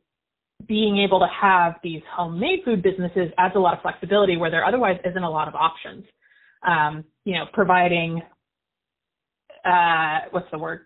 being 0.66 0.98
able 0.98 1.20
to 1.20 1.28
have 1.40 1.74
these 1.82 2.02
homemade 2.14 2.60
food 2.64 2.82
businesses 2.82 3.30
adds 3.38 3.54
a 3.56 3.58
lot 3.58 3.74
of 3.74 3.82
flexibility 3.82 4.36
where 4.36 4.50
there 4.50 4.64
otherwise 4.64 4.98
isn't 5.04 5.22
a 5.22 5.30
lot 5.30 5.48
of 5.48 5.54
options. 5.54 6.04
Um, 6.66 7.04
you 7.24 7.34
know, 7.34 7.44
providing 7.52 8.20
uh, 9.64 10.20
what's 10.30 10.50
the 10.50 10.58
word? 10.58 10.80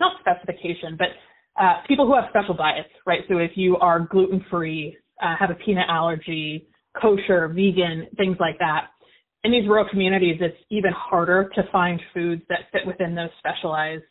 not 0.00 0.12
specification, 0.20 0.96
but 0.96 1.08
uh, 1.60 1.82
people 1.86 2.06
who 2.06 2.14
have 2.14 2.24
special 2.30 2.54
diets, 2.54 2.88
right? 3.06 3.20
So 3.28 3.38
if 3.38 3.52
you 3.56 3.76
are 3.78 4.00
gluten 4.00 4.44
free, 4.50 4.96
uh, 5.22 5.34
have 5.38 5.50
a 5.50 5.54
peanut 5.54 5.86
allergy, 5.88 6.68
kosher, 7.00 7.48
vegan, 7.48 8.06
things 8.16 8.36
like 8.38 8.58
that. 8.60 8.88
In 9.44 9.52
these 9.52 9.68
rural 9.68 9.86
communities, 9.88 10.36
it's 10.40 10.56
even 10.70 10.92
harder 10.94 11.50
to 11.54 11.62
find 11.70 12.00
foods 12.12 12.42
that 12.48 12.60
fit 12.72 12.86
within 12.86 13.14
those 13.14 13.30
specialized 13.38 14.04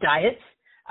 diets. 0.00 0.40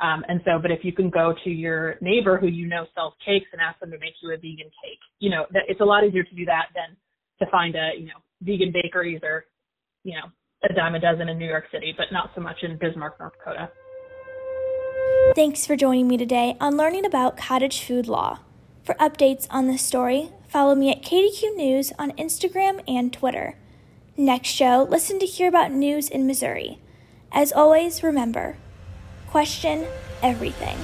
Um, 0.02 0.26
and 0.28 0.42
so, 0.44 0.60
but 0.62 0.72
if 0.72 0.80
you 0.84 0.92
can 0.92 1.10
go 1.10 1.34
to 1.44 1.50
your 1.50 1.96
neighbor 2.02 2.38
who 2.38 2.48
you 2.48 2.68
know 2.68 2.86
sells 2.94 3.14
cakes 3.26 3.48
and 3.54 3.62
ask 3.62 3.80
them 3.80 3.92
to 3.92 3.98
make 3.98 4.14
you 4.22 4.32
a 4.34 4.36
vegan 4.36 4.70
cake, 4.84 5.00
you 5.20 5.30
know, 5.30 5.46
that, 5.52 5.64
it's 5.68 5.80
a 5.80 5.86
lot 5.86 6.06
easier 6.06 6.24
to 6.24 6.36
do 6.36 6.46
that 6.46 6.68
than 6.76 6.98
to 7.40 7.50
find 7.50 7.76
a, 7.76 7.92
you 7.98 8.08
know, 8.08 8.20
vegan 8.42 8.74
bakeries 8.74 9.22
or, 9.24 9.46
you 10.04 10.14
know, 10.14 10.28
a 10.70 10.74
dime 10.74 10.96
a 10.96 11.00
dozen 11.00 11.30
in 11.30 11.38
New 11.38 11.48
York 11.48 11.66
City, 11.72 11.94
but 11.96 12.08
not 12.12 12.32
so 12.36 12.42
much 12.42 12.58
in 12.64 12.78
Bismarck, 12.78 13.20
North 13.20 13.34
Dakota. 13.38 13.70
Thanks 15.34 15.66
for 15.66 15.76
joining 15.76 16.08
me 16.08 16.18
today 16.18 16.58
on 16.60 16.78
learning 16.78 17.06
about 17.06 17.38
cottage 17.38 17.82
food 17.84 18.08
law. 18.08 18.40
For 18.84 18.96
updates 18.96 19.48
on 19.50 19.68
this 19.68 19.82
story, 19.82 20.32
follow 20.48 20.76
me 20.76 20.92
at 20.92 21.02
KDQ 21.02 21.56
News 21.56 21.94
on 21.98 22.12
Instagram 22.14 22.84
and 22.88 23.12
Twitter. 23.12 23.58
Next 24.18 24.50
show, 24.50 24.88
listen 24.90 25.20
to 25.20 25.26
hear 25.26 25.48
about 25.48 25.72
news 25.72 26.10
in 26.10 26.28
Missouri. 26.28 26.80
As 27.32 27.52
always, 27.52 28.04
remember 28.04 28.58
question 29.36 29.86
everything. 30.24 30.78